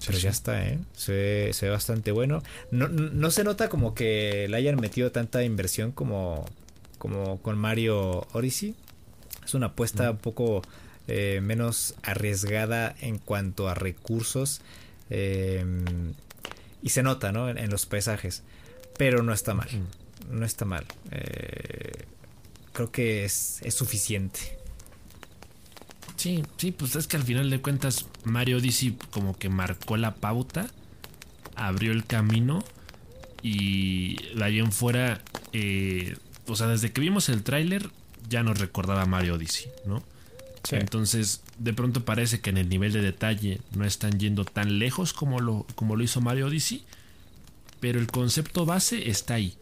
[0.06, 0.78] pero ya está, ¿eh?
[0.94, 2.42] Se ve, bastante bueno.
[2.70, 6.44] No, se nota como que le hayan metido tanta inversión como,
[6.98, 8.74] como con Mario Odyssey.
[9.44, 10.62] Es una apuesta un poco
[11.08, 14.60] eh, menos arriesgada en cuanto a recursos.
[15.10, 17.48] y se nota, ¿no?
[17.48, 18.42] En, los paisajes.
[18.98, 19.68] Pero no está mal.
[20.30, 20.84] No está mal.
[22.74, 24.61] creo que es, es suficiente.
[26.16, 30.14] Sí, sí, pues es que al final de cuentas Mario Odyssey como que marcó la
[30.14, 30.68] pauta,
[31.56, 32.62] abrió el camino
[33.42, 37.90] y la ahí en fuera, eh, o sea, desde que vimos el tráiler
[38.28, 40.02] ya nos recordaba Mario Odyssey, ¿no?
[40.70, 45.12] Entonces, de pronto parece que en el nivel de detalle no están yendo tan lejos
[45.12, 46.84] como lo, como lo hizo Mario Odyssey,
[47.80, 49.56] pero el concepto base está ahí.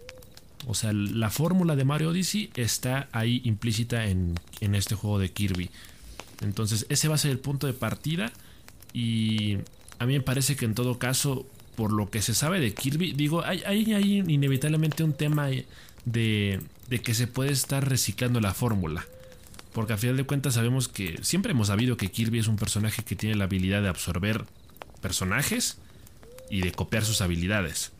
[0.66, 5.32] O sea, la fórmula de Mario Odyssey está ahí implícita en, en este juego de
[5.32, 5.70] Kirby.
[6.40, 8.32] Entonces ese va a ser el punto de partida
[8.92, 9.58] y
[9.98, 13.12] a mí me parece que en todo caso, por lo que se sabe de Kirby,
[13.12, 15.48] digo, hay, hay, inevitablemente un tema
[16.04, 19.06] de, de que se puede estar reciclando la fórmula.
[19.72, 23.04] Porque a final de cuentas sabemos que siempre hemos sabido que Kirby es un personaje
[23.04, 24.44] que tiene la habilidad de absorber
[25.00, 25.78] personajes
[26.50, 27.92] y de copiar sus habilidades.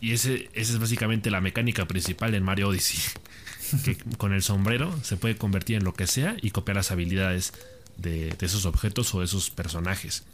[0.00, 2.98] Y ese, es básicamente la mecánica principal en Mario Odyssey.
[3.84, 7.52] que con el sombrero se puede convertir en lo que sea y copiar las habilidades
[7.96, 10.24] de, esos objetos o de esos personajes.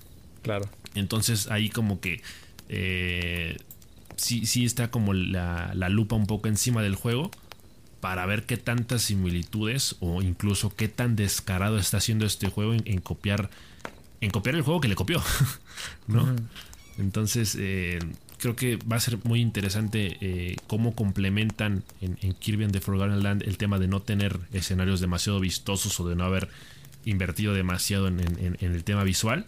[0.43, 0.69] Claro.
[0.95, 2.23] Entonces ahí como que
[2.69, 3.57] eh,
[4.17, 7.31] sí, sí está como la, lupa un poco encima del juego
[8.01, 13.01] para ver qué tantas similitudes o incluso qué tan descarado está haciendo este juego en,
[13.01, 13.51] copiar
[14.21, 15.23] en copiar el juego que le copió,
[16.07, 16.35] ¿no?
[16.99, 17.99] Entonces eh,
[18.39, 23.23] creo que va a ser muy interesante eh, cómo complementan en, Kirby and the Forgotten
[23.23, 26.49] Land el tema de no tener escenarios demasiado vistosos o de no haber
[27.05, 29.47] invertido demasiado en, el tema visual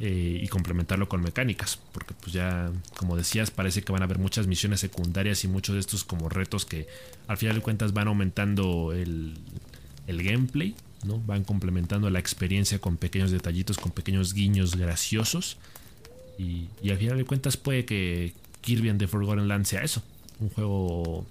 [0.00, 1.78] eh, y complementarlo con mecánicas.
[1.92, 5.74] Porque pues ya, como decías, parece que van a haber muchas misiones secundarias y muchos
[5.74, 6.86] de estos como retos que
[7.28, 9.38] al final de cuentas van aumentando el,
[10.06, 10.74] el gameplay,
[11.04, 11.20] ¿no?
[11.20, 15.56] Van complementando la experiencia con pequeños detallitos, con pequeños guiños graciosos.
[16.38, 20.02] Y, al final de cuentas puede que Kirby and the Forgotten Land sea eso.
[20.40, 21.26] Un juego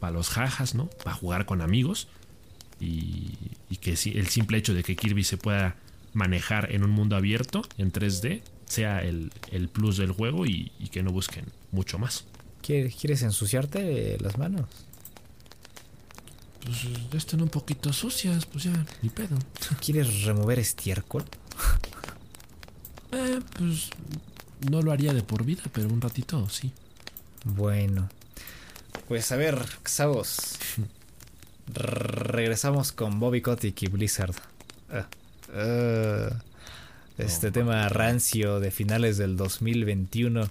[0.00, 0.86] para los jajas, ¿no?
[1.04, 2.08] Para jugar con amigos.
[2.80, 3.34] Y,
[3.80, 5.76] que el simple hecho de que Kirby se pueda
[6.14, 9.30] manejar en un mundo abierto en 3D sea el,
[9.72, 12.24] plus del juego y, que no busquen mucho más.
[12.62, 14.66] ¿Quieres ensuciarte las manos?
[16.64, 19.38] Pues ya están un poquito sucias, pues ya, ni pedo.
[19.80, 21.24] ¿Quieres remover estiércol?
[23.12, 23.90] eh, pues
[24.70, 26.72] no lo haría de por vida, pero un ratito sí.
[27.44, 28.08] Bueno.
[29.06, 30.58] Pues a ver, Xavos.
[31.74, 34.34] regresamos con Bobby Kotick y Blizzard.
[34.90, 35.06] Ah,
[35.54, 36.30] ah,
[37.18, 40.48] este tema rancio de finales del 2021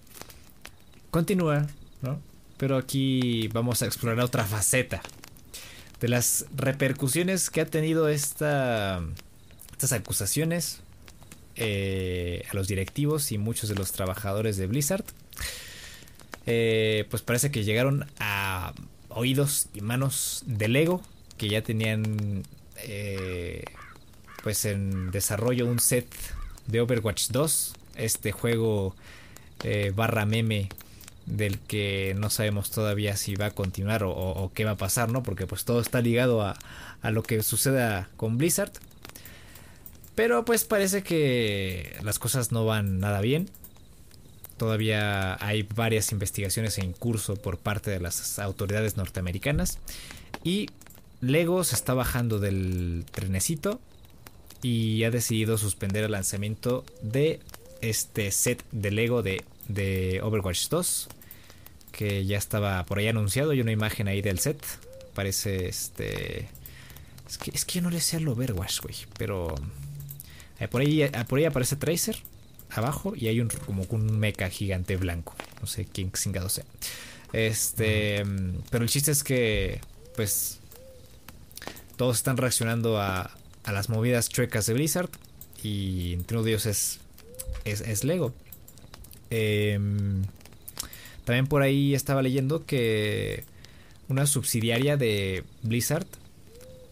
[1.11, 1.67] continúa,
[2.01, 2.19] ¿no?
[2.57, 5.01] Pero aquí vamos a explorar otra faceta
[5.99, 9.01] de las repercusiones que ha tenido esta,
[9.71, 10.81] estas acusaciones
[11.57, 15.05] eh, a los directivos y muchos de los trabajadores de Blizzard.
[16.45, 18.73] Eh, pues parece que llegaron a
[19.09, 21.01] oídos y manos del Lego,
[21.37, 22.43] que ya tenían
[22.83, 23.65] eh,
[24.43, 26.07] pues en desarrollo un set
[26.67, 28.95] de Overwatch 2, este juego
[29.95, 30.69] barra meme
[31.25, 35.23] del que no sabemos todavía si va a continuar o, qué va a pasar, ¿no?
[35.23, 36.57] Porque pues todo está ligado a,
[37.01, 38.71] a lo que suceda con Blizzard.
[40.17, 43.51] Pero pues parece que las cosas no van nada bien.
[44.57, 49.77] Todavía hay varias investigaciones en curso por parte de las autoridades norteamericanas.
[50.43, 50.71] Y
[51.21, 53.79] Lego se está bajando del trenecito
[54.63, 57.39] y ha decidido suspender el lanzamiento de
[57.81, 61.09] este set de Lego de, Overwatch 2
[61.91, 63.51] que ya estaba por ahí anunciado.
[63.51, 64.65] Hay una imagen ahí del set.
[65.13, 66.49] Parece este.
[67.29, 68.95] Es que, es que yo no le sé al Overwatch, güey.
[69.19, 69.53] Pero.
[70.59, 72.17] Eh, por, ahí, eh, por ahí aparece Tracer
[72.69, 75.35] abajo y hay un como un mecha gigante blanco.
[75.61, 76.65] No sé quién chingado sea.
[77.33, 78.23] Este.
[78.69, 79.81] Pero el chiste es que.
[80.15, 80.59] Pues.
[81.95, 83.31] Todos están reaccionando a,
[83.63, 85.09] a las movidas chuecas de Blizzard.
[85.63, 86.99] Y entre uno de ellos es.
[87.65, 88.33] Es, es Lego.
[89.29, 89.79] Eh,
[91.25, 93.43] también por ahí estaba leyendo que
[94.07, 96.07] una subsidiaria de Blizzard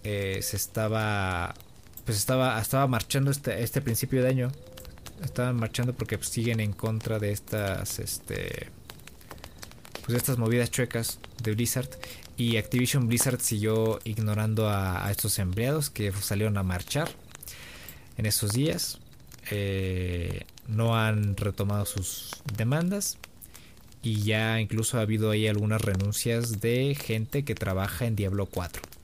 [0.04, 1.56] eh, se estaba
[2.06, 4.52] pues estaba estaba marchando este, este principio de año.
[5.24, 8.70] Estaban marchando porque pues, siguen en contra de estas este
[10.06, 11.90] pues estas movidas chuecas de Blizzard.
[12.38, 17.10] Y Activision Blizzard siguió ignorando a, estos empleados que salieron a marchar
[18.18, 19.00] en esos días.
[19.50, 23.18] Eh, no han retomado sus demandas.
[24.04, 28.95] Y ya incluso ha habido ahí algunas renuncias de gente que trabaja en Diablo 4.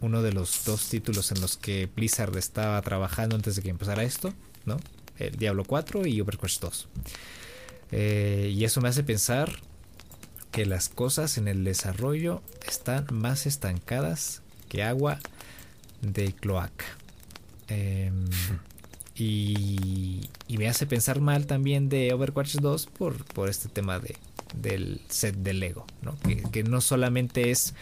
[0.00, 4.02] Uno de los dos títulos en los que Blizzard estaba trabajando antes de que empezara
[4.02, 4.34] esto,
[4.64, 4.76] ¿no?
[5.18, 6.88] El Diablo 4 y Overwatch 2.
[7.92, 9.60] Eh, y eso me hace pensar
[10.50, 15.20] que las cosas en el desarrollo están más estancadas que agua
[16.00, 16.84] de cloaca.
[17.68, 18.26] Em,
[19.16, 24.16] y, me hace pensar mal también de Overwatch 2 por, por este tema de,
[24.54, 26.16] del set de Lego, ¿no?
[26.52, 27.74] Que, no solamente es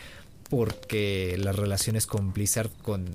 [0.53, 3.07] porque las relaciones con Blizzard con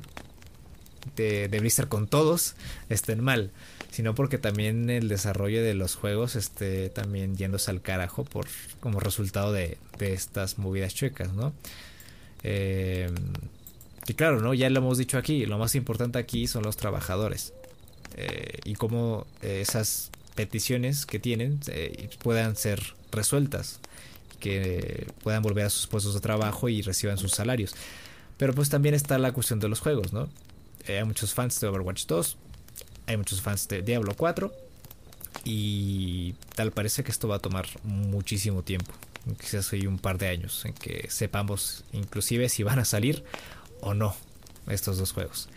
[1.15, 2.55] de, Blizzard con todos
[2.89, 3.51] estén mal,
[3.91, 8.47] sino porque también el desarrollo de los juegos esté también yéndose al carajo por
[8.79, 11.53] como resultado de, de estas movidas chuecas, ¿no?
[12.41, 13.11] Eh,
[14.07, 14.55] y claro, ¿no?
[14.55, 17.53] Ya lo hemos dicho aquí, lo más importante aquí son los trabajadores.
[18.15, 22.81] Eh, y cómo eh, esas peticiones que tienen eh, puedan ser
[23.11, 23.79] resueltas,
[24.39, 27.75] que puedan volver a sus puestos de trabajo y reciban sus salarios.
[28.37, 30.29] Pero pues también está la cuestión de los juegos, ¿no?
[30.87, 32.37] hay muchos fans de Overwatch 2,
[33.07, 34.53] hay muchos fans de Diablo 4
[35.43, 38.93] y tal parece que esto va a tomar muchísimo tiempo,
[39.39, 43.23] quizás hay un par de años en que sepamos inclusive si van a salir
[43.81, 44.15] o no
[44.67, 45.49] estos dos juegos.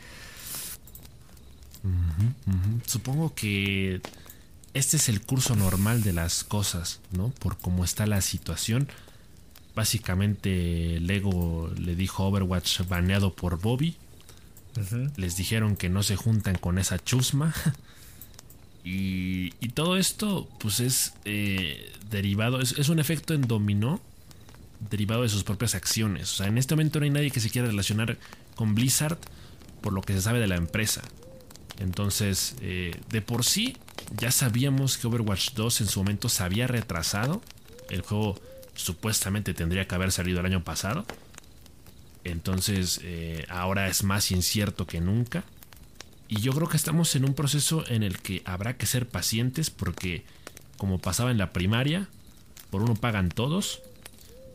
[2.86, 4.02] Supongo que
[4.74, 7.30] este es el curso normal de las cosas, ¿no?
[7.30, 8.88] Por cómo está la situación.
[9.74, 13.96] Básicamente Lego le dijo Overwatch baneado por Bobby.
[15.16, 17.52] Les dijeron que no se juntan con esa chusma.
[18.84, 24.00] y, todo esto pues es eh, derivado, es, es, un efecto en dominó
[24.90, 26.32] derivado de sus propias acciones.
[26.32, 28.18] O sea, en este momento no hay nadie que se quiera relacionar
[28.54, 29.18] con Blizzard
[29.80, 31.02] por lo que se sabe de la empresa.
[31.78, 33.76] Entonces, eh, de por sí,
[34.16, 37.42] ya sabíamos que Overwatch 2 en su momento se había retrasado.
[37.88, 38.40] El juego
[38.74, 41.05] supuestamente tendría que haber salido el año pasado.
[42.24, 45.44] Entonces, eh, ahora es más incierto que nunca.
[46.28, 49.70] Y yo creo que estamos en un proceso en el que habrá que ser pacientes
[49.70, 50.24] porque,
[50.76, 52.09] como pasaba en la primaria,
[52.70, 53.82] por uno pagan todos.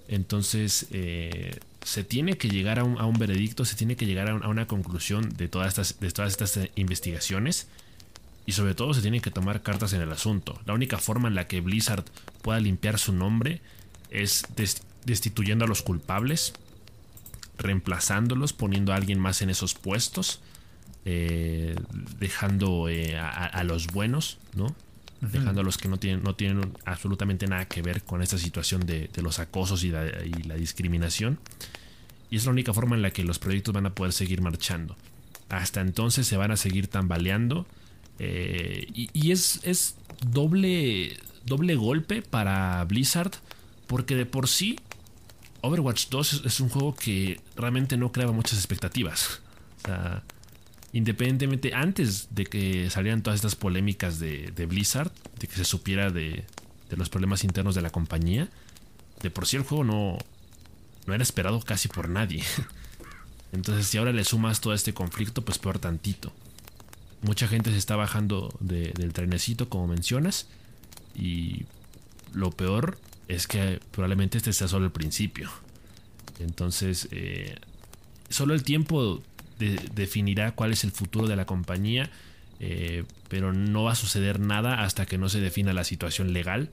[0.08, 4.68] Entonces, eh, se tiene que llegar a un, veredicto, se tiene que llegar a, una
[4.68, 7.68] conclusión de todas, estas, de todas estas investigaciones
[8.46, 10.60] y sobre todo se tienen que tomar cartas en el asunto.
[10.66, 12.06] La única forma en la que Blizzard
[12.42, 13.62] pueda limpiar su nombre
[14.10, 14.44] es
[15.06, 16.54] destituyendo a los culpables,
[17.58, 20.42] reemplazándolos, poniendo a alguien más en esos puestos,
[21.06, 21.76] eh,
[22.20, 24.76] dejando eh, a, los buenos, ¿no?
[25.22, 28.86] Dejando a los que no tienen, no tienen absolutamente nada que ver con esta situación
[28.86, 31.40] de, los acosos y la, y la discriminación.
[32.30, 34.96] Y es la única forma en la que los proyectos van a poder seguir marchando.
[35.50, 37.66] Hasta entonces se van a seguir tambaleando.
[38.20, 39.96] Eh, y, es, es
[40.26, 43.32] doble, doble golpe para Blizzard.
[43.88, 44.80] Porque de por sí,
[45.62, 49.42] Overwatch 2 es, un juego que realmente no creaba muchas expectativas.
[49.84, 50.24] O sea,
[50.92, 56.46] independientemente, antes de que salieran todas estas polémicas de, Blizzard, de que se supiera de,
[56.90, 58.50] de los problemas internos de la compañía,
[59.22, 60.18] de por sí el juego no,
[61.06, 62.44] no era esperado casi por nadie.
[63.52, 66.34] Entonces, si ahora le sumas todo este conflicto, pues peor tantito.
[67.26, 70.48] Mucha gente se está bajando del trenecito, como mencionas.
[71.16, 71.66] Y
[72.34, 75.50] lo peor es que probablemente este sea solo el principio.
[76.40, 77.56] Entonces, eh,
[78.30, 79.24] solo el tiempo
[79.58, 82.12] definirá cuál es el futuro de la compañía.
[82.60, 86.70] Eh, pero no va a suceder nada hasta que no se defina la situación legal.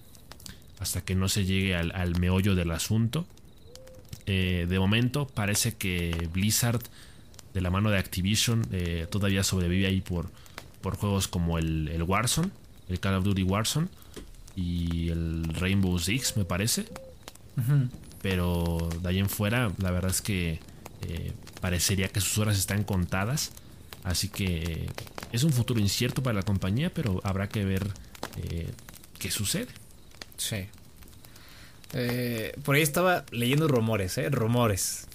[0.80, 3.26] Hasta que no se llegue al meollo del asunto.
[4.26, 6.82] Eh, de momento parece que Blizzard
[7.54, 8.66] de la mano de Activision,
[9.10, 10.30] todavía sobrevive ahí por,
[10.82, 12.50] por juegos como el, el, Warzone,
[12.88, 13.88] el Call of Duty Warzone
[14.56, 16.84] y el Rainbow Six, me parece.
[18.20, 20.60] Pero de ahí en fuera, la verdad es que
[21.02, 23.52] eh, parecería que sus horas están contadas.
[24.04, 24.88] Así que
[25.32, 27.86] es un futuro incierto para la compañía, pero habrá que ver
[29.18, 29.68] qué sucede.
[30.36, 30.66] Sí.
[32.64, 34.28] por ahí estaba leyendo rumores, ¿eh?
[34.28, 35.06] Rumores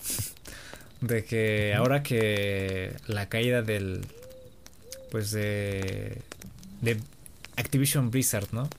[1.02, 4.06] de que ahora que la caída del
[5.12, 6.22] pues de
[6.82, 7.00] de
[7.56, 8.70] Activision Blizzard, ¿no?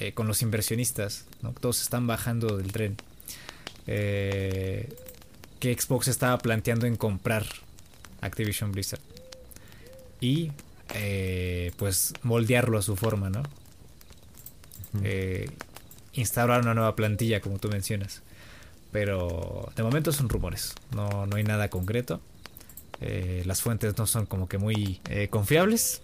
[0.00, 1.52] Eh, con los inversionistas, ¿no?
[1.52, 2.96] Todos están bajando del tren.
[3.86, 4.92] Eh,
[5.60, 7.46] que Xbox estaba planteando en comprar
[8.20, 9.00] Activision Blizzard
[10.20, 10.52] y
[10.94, 13.42] eh, pues moldearlo a su forma, ¿no?
[16.12, 18.22] instaurar una nueva plantilla, como tú mencionas.
[18.92, 22.20] Pero de momento son rumores, no, no hay nada concreto.
[23.00, 26.02] Eh, las fuentes no son como que muy eh, confiables,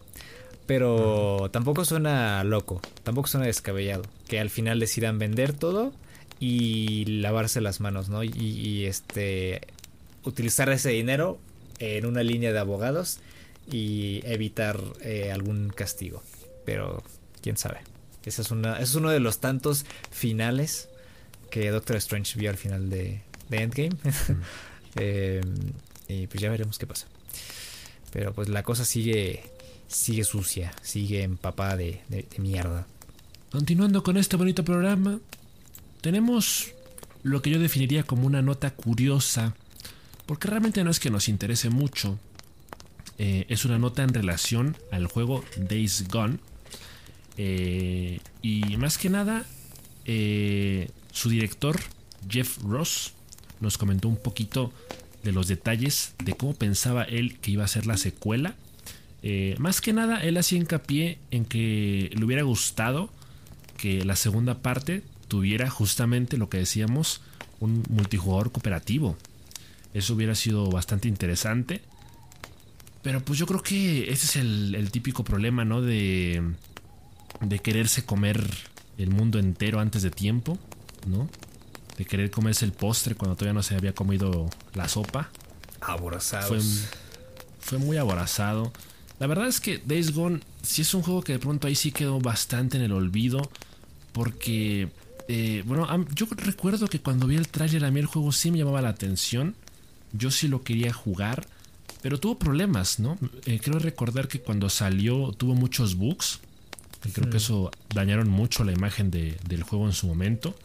[0.67, 4.03] pero tampoco suena loco, tampoco suena descabellado.
[4.29, 5.93] Que al final decidan vender todo
[6.39, 8.25] y lavarse las manos, ¿no?
[8.25, 9.61] Y, este
[10.25, 11.39] utilizar ese dinero
[11.79, 13.21] en una línea de abogados
[13.71, 16.23] y evitar eh, algún castigo.
[16.65, 17.03] Pero
[17.43, 17.81] quién sabe.
[18.25, 20.89] Ese es, una, es uno de los tantos finales
[21.51, 23.97] que Doctor Strange vio al final de, Endgame.
[24.97, 25.41] Eh,
[26.11, 27.07] y pues ya veremos qué pasa.
[28.13, 29.45] Pero pues la cosa sigue,
[29.89, 32.01] sigue sucia, sigue empapada de,
[32.39, 32.87] mierda.
[33.51, 35.21] Continuando con este bonito programa,
[36.01, 36.73] tenemos
[37.23, 39.55] lo que yo definiría como una nota curiosa,
[40.27, 42.19] porque realmente no es que nos interese mucho.
[43.19, 46.39] Eh, es una nota en relación al juego Days Gone.
[47.37, 49.45] Eh, y más que nada,
[51.13, 51.79] su director,
[52.29, 53.13] Jeff Ross,
[53.61, 54.73] nos comentó un poquito
[55.23, 58.55] de los detalles de cómo pensaba él que iba a ser la secuela.
[59.23, 63.11] Eh, más que nada, él hacía hincapié en que le hubiera gustado
[63.77, 67.21] que la segunda parte tuviera justamente lo que decíamos,
[67.61, 69.17] un multijugador cooperativo.
[69.95, 71.83] Eso hubiera sido bastante interesante.
[73.03, 75.81] Pero pues yo creo que ese es el, el típico problema, ¿no?
[75.81, 76.43] De,
[77.41, 78.47] de quererse comer
[78.99, 80.59] el mundo entero antes de tiempo.
[81.07, 81.29] ¿no?
[82.01, 85.29] De querer comerse el postre cuando todavía no se había comido la sopa.
[85.83, 86.57] Aborazado.
[87.61, 88.73] Fue, muy aborazado.
[89.19, 91.93] La verdad es que Days Gone sí es un juego que de pronto ahí sí
[91.93, 93.51] quedó bastante en el olvido.
[94.15, 94.89] Porque,
[95.29, 98.57] eh, bueno, yo recuerdo que cuando vi el tráiler a mí el juego sí me
[98.57, 99.55] llamaba la atención.
[100.15, 101.47] Yo sí lo quería jugar.
[102.01, 103.19] Pero tuvo problemas, ¿no?
[103.45, 106.41] Eh, creo recordar que cuando salió tuvo muchos bugs.
[107.05, 110.57] Y creo que eso dañaron mucho la imagen del juego en su momento.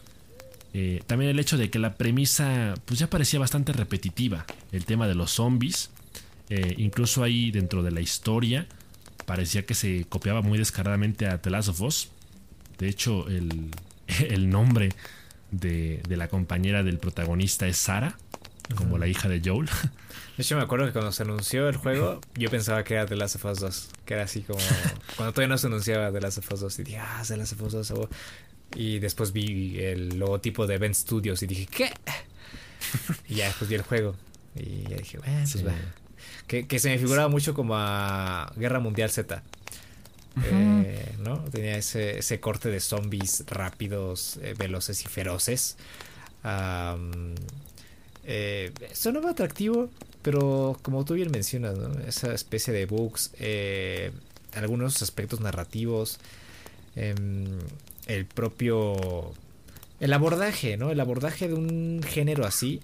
[0.77, 4.45] Eh, también el hecho de que la premisa pues ya parecía bastante repetitiva.
[4.73, 5.89] El tema de los zombies.
[6.49, 8.67] Eh, incluso ahí dentro de la historia
[9.25, 12.09] parecía que se copiaba muy descaradamente a The Last of Us.
[12.77, 13.69] De hecho, el,
[14.49, 14.89] nombre
[15.49, 18.17] de, la compañera del protagonista es Sara,
[18.75, 19.69] como la hija de Joel.
[20.35, 23.15] De hecho, me acuerdo que cuando se anunció el juego, yo pensaba que era The
[23.15, 23.89] Last of Us 2.
[24.03, 24.59] Que era así como.
[25.15, 26.79] cuando todavía no se anunciaba The Last of Us 2.
[26.79, 28.09] Y dije, ah, The Last of Us 2.
[28.73, 31.93] Y después vi el logotipo de Event Studios y dije, ¿qué?
[33.27, 34.15] y ya después vi el juego.
[34.55, 35.73] Y ya dije, bueno, pues va.
[36.47, 39.41] Que, se me figuraba mucho como a Guerra Mundial Z.
[40.43, 41.39] Eh, ¿No?
[41.45, 45.77] Tenía ese, ese, corte de zombies rápidos, eh, veloces y feroces.
[48.25, 49.89] eh, sonaba atractivo,
[50.21, 51.99] pero como tú bien mencionas, ¿no?
[52.05, 54.11] esa especie de bugs, eh,
[54.53, 56.19] algunos aspectos narrativos.
[58.07, 59.33] El propio...
[59.99, 60.91] El abordaje, ¿no?
[60.91, 62.81] El abordaje de un género así.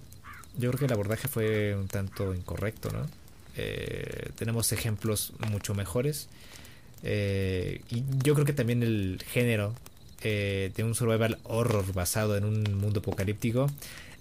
[0.56, 3.06] Yo creo que el abordaje fue un tanto incorrecto, ¿no?
[3.56, 6.28] Eh, tenemos ejemplos mucho mejores.
[7.02, 9.74] Eh, y yo creo que también el género
[10.22, 13.66] eh, de un survival horror basado en un mundo apocalíptico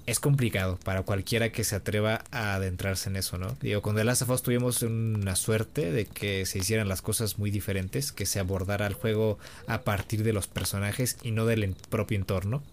[0.05, 3.55] es complicado para cualquiera que se atreva a adentrarse en eso, ¿no?
[3.61, 7.37] Digo, con The Last of Us tuvimos una suerte de que se hicieran las cosas
[7.37, 9.37] muy diferentes, que se abordara el juego
[9.67, 12.63] a partir de los personajes y no del propio entorno.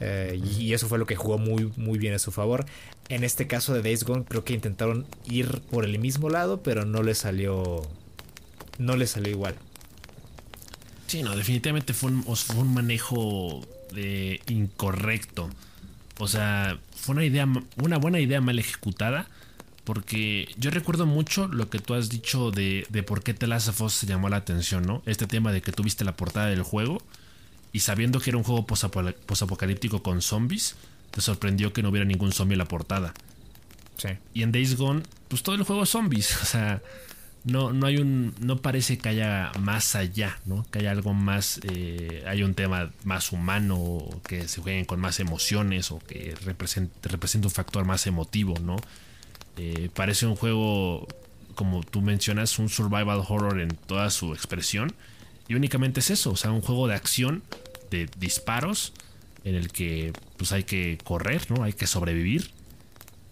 [0.00, 2.66] Eh, y eso fue lo que jugó muy, muy bien a su favor.
[3.08, 6.84] En este caso de Days Gone creo que intentaron ir por el mismo lado, pero
[6.84, 7.82] no le salió.
[8.78, 9.54] No le salió igual.
[11.06, 15.48] Sí, no, definitivamente fue un, fue un manejo de incorrecto.
[16.18, 17.46] O sea, fue una idea,
[17.76, 19.26] una buena idea mal ejecutada.
[19.84, 23.68] Porque yo recuerdo mucho lo que tú has dicho de, de por qué The Last
[23.68, 25.00] of Us se llamó la atención, ¿no?
[25.06, 27.00] Este tema de que tuviste la portada del juego
[27.72, 30.76] y sabiendo que era un juego posapocalíptico con zombies,
[31.10, 33.12] te sorprendió que no hubiera ningún zombie en la portada.
[33.98, 34.08] Sí.
[34.34, 36.36] Y en Days Gone, pues todo el juego es zombies.
[36.42, 36.82] O sea,
[37.46, 38.34] no, no hay un.
[38.40, 40.66] No parece que haya más allá, ¿no?
[40.68, 41.60] Que haya algo más.
[41.62, 47.46] Eh, hay un tema más humano, que se jueguen con más emociones, o que represente,
[47.46, 48.76] un factor más emotivo, ¿no?
[49.56, 51.06] Eh, parece un juego,
[51.54, 54.92] como tú mencionas, un survival horror en toda su expresión.
[55.46, 57.44] Y únicamente es eso, o sea, un juego de acción,
[57.92, 58.92] de disparos,
[59.44, 61.62] en el que pues hay que correr, ¿no?
[61.62, 62.50] Hay que sobrevivir.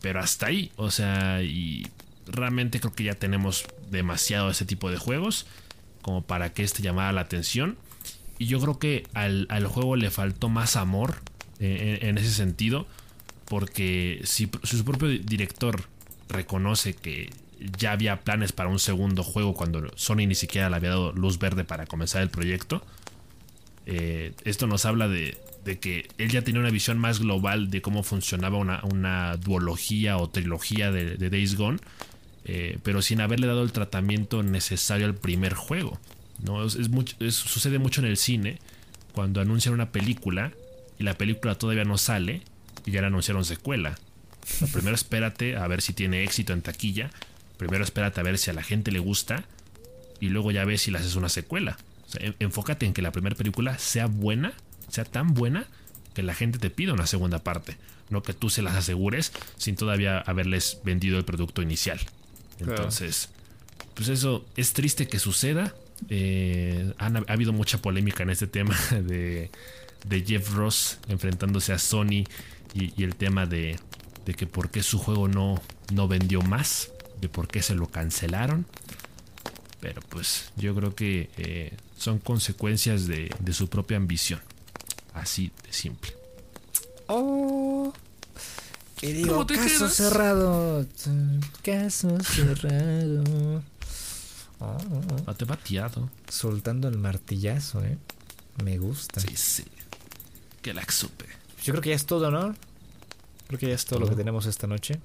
[0.01, 1.89] Pero hasta ahí, o sea, y
[2.27, 5.47] realmente creo que ya tenemos demasiado ese tipo de juegos
[6.05, 7.77] como para que este llamara la atención.
[8.39, 11.17] Y yo creo que al, juego le faltó más amor
[11.61, 12.87] eh, en, ese sentido,
[13.47, 15.85] porque si, su propio director
[16.29, 17.31] reconoce que
[17.79, 21.39] ya había planes para un segundo juego cuando Sony ni siquiera le había dado luz
[21.39, 22.85] verde para comenzar el proyecto,
[23.87, 25.39] eh, esto nos habla de,
[25.81, 30.91] que él ya tenía una visión más global de cómo funcionaba una, duología o trilogía
[30.91, 31.79] de, de Days Gone
[32.45, 35.99] eh, pero sin haberle dado el tratamiento necesario al primer juego.
[36.43, 36.65] ¿no?
[36.65, 36.91] Es,
[37.35, 38.59] sucede mucho en el cine,
[39.13, 40.53] cuando anuncian una película
[40.99, 42.43] y la película todavía no sale
[42.85, 43.99] y ya la anunciaron secuela.
[44.73, 47.11] primero espérate a ver si tiene éxito en taquilla,
[47.57, 49.45] primero espérate a ver si a la gente le gusta
[50.21, 51.79] y luego ya ves si le haces una secuela.
[52.41, 54.53] enfócate en que la primera película sea buena,
[54.89, 55.67] sea tan buena
[56.13, 57.77] que la gente te pida una segunda parte,
[58.11, 61.99] no que tú se las asegures sin todavía haberles vendido el producto inicial.
[62.59, 63.31] Entonces,
[63.95, 65.75] pues eso es triste que suceda.
[66.09, 69.51] Eh, ha habido mucha polémica en este tema de,
[70.27, 72.25] Jeff Ross enfrentándose a Sony
[72.75, 73.79] y, el tema de,
[74.37, 75.61] que por qué su juego no,
[75.93, 76.91] no vendió más,
[77.21, 78.67] de por qué se lo cancelaron.
[79.81, 84.41] Pero pues yo creo que eh, son consecuencias de, su propia ambición.
[85.13, 86.13] Así de simple.
[87.07, 87.93] Oh.
[89.03, 90.87] Y digo, caso cerrado.
[91.63, 93.63] Caso cerrado.
[94.61, 95.35] Oh.
[95.35, 96.11] te bateado.
[96.29, 97.99] Soltando el martillazo, ¿eh?
[98.63, 99.21] Me gusta.
[99.21, 99.65] Sí, sí.
[100.63, 101.27] Que la supe.
[101.63, 102.55] Yo creo que ya es todo, ¿no?
[103.49, 104.99] Creo que ya es todo, lo que tenemos esta noche.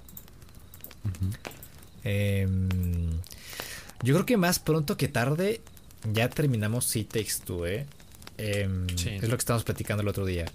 [2.03, 3.09] Em,
[4.03, 5.61] yo creo que más pronto que tarde
[6.13, 7.85] ya terminamos si Takes Two, ¿eh?
[8.37, 10.45] Em, es lo que estábamos platicando el otro día.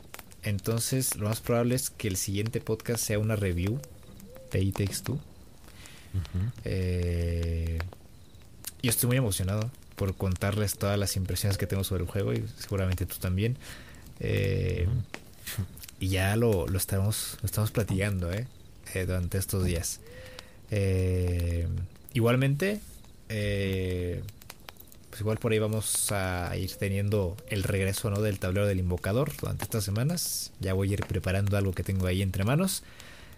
[0.45, 3.81] Entonces, lo más probable es que el siguiente podcast sea una review
[4.53, 5.19] de It Takes Two.
[6.65, 7.79] Eh,
[8.83, 12.45] yo estoy muy emocionado por contarles todas las impresiones que tengo sobre el juego y
[12.59, 13.57] seguramente tú también.
[14.21, 14.87] Eh,
[15.99, 18.47] y ya lo, lo, estamos, lo estamos platicando ¿eh?
[19.07, 20.01] durante estos días.
[22.13, 22.81] igualmente,
[25.15, 28.21] pues igual por ahí vamos a ir teniendo el regreso ¿no?
[28.21, 30.51] del tablero del invocador durante estas semanas.
[30.59, 32.83] Ya voy a ir preparando algo que tengo ahí entre manos.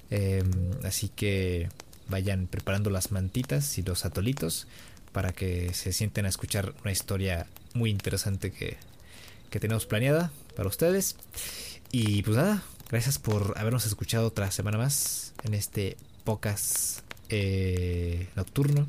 [0.08, 1.68] Em, así que
[2.08, 4.66] vayan preparando las mantitas y los atolitos
[5.12, 8.78] para que se sienten a escuchar una historia muy interesante que,
[9.50, 11.16] que tenemos planeada para ustedes.
[11.92, 18.86] Y pues nada, gracias por habernos escuchado otra semana más en este podcast eh, nocturno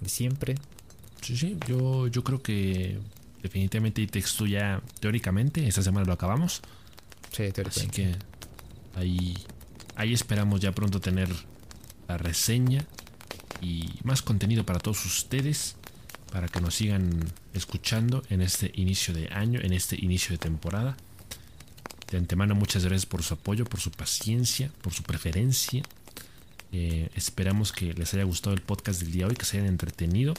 [0.00, 0.54] de siempre.
[1.22, 2.98] Sí, sí, yo, yo creo que
[3.42, 6.62] definitivamente texto ya teóricamente, esta semana lo acabamos.
[7.30, 7.68] Sí, teóricamente.
[7.80, 8.16] Así que
[8.98, 9.36] ahí,
[9.96, 11.28] ahí esperamos ya pronto tener
[12.08, 12.86] la reseña
[13.60, 15.76] y más contenido para todos ustedes,
[16.32, 17.10] para que nos sigan
[17.54, 20.96] escuchando en este inicio de año, en este inicio de temporada.
[22.10, 25.82] De antemano muchas gracias por su apoyo, por su paciencia, por su preferencia.
[26.72, 29.68] Eh, esperamos que les haya gustado el podcast del día de hoy, que se hayan
[29.68, 30.34] entretenido.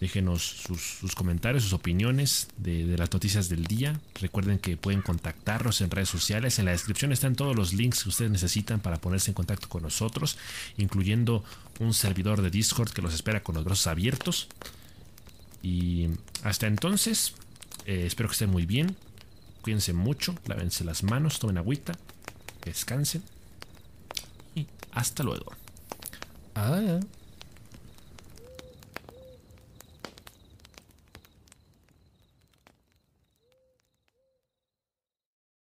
[0.00, 4.00] Déjenos sus, comentarios, sus opiniones de, las noticias del día.
[4.20, 6.58] Recuerden que pueden contactarnos en redes sociales.
[6.58, 9.82] En la descripción están todos los links que ustedes necesitan para ponerse en contacto con
[9.82, 10.36] nosotros,
[10.76, 11.44] incluyendo
[11.80, 14.48] un servidor de Discord que los espera con los brazos abiertos.
[15.62, 16.08] Y
[16.42, 17.34] hasta entonces,
[17.86, 18.96] eh, espero que estén muy bien.
[19.62, 21.94] Cuídense mucho, lávense las manos, tomen agüita,
[22.64, 23.22] descansen.
[24.54, 25.52] Y hasta luego.
[26.54, 27.00] Ah,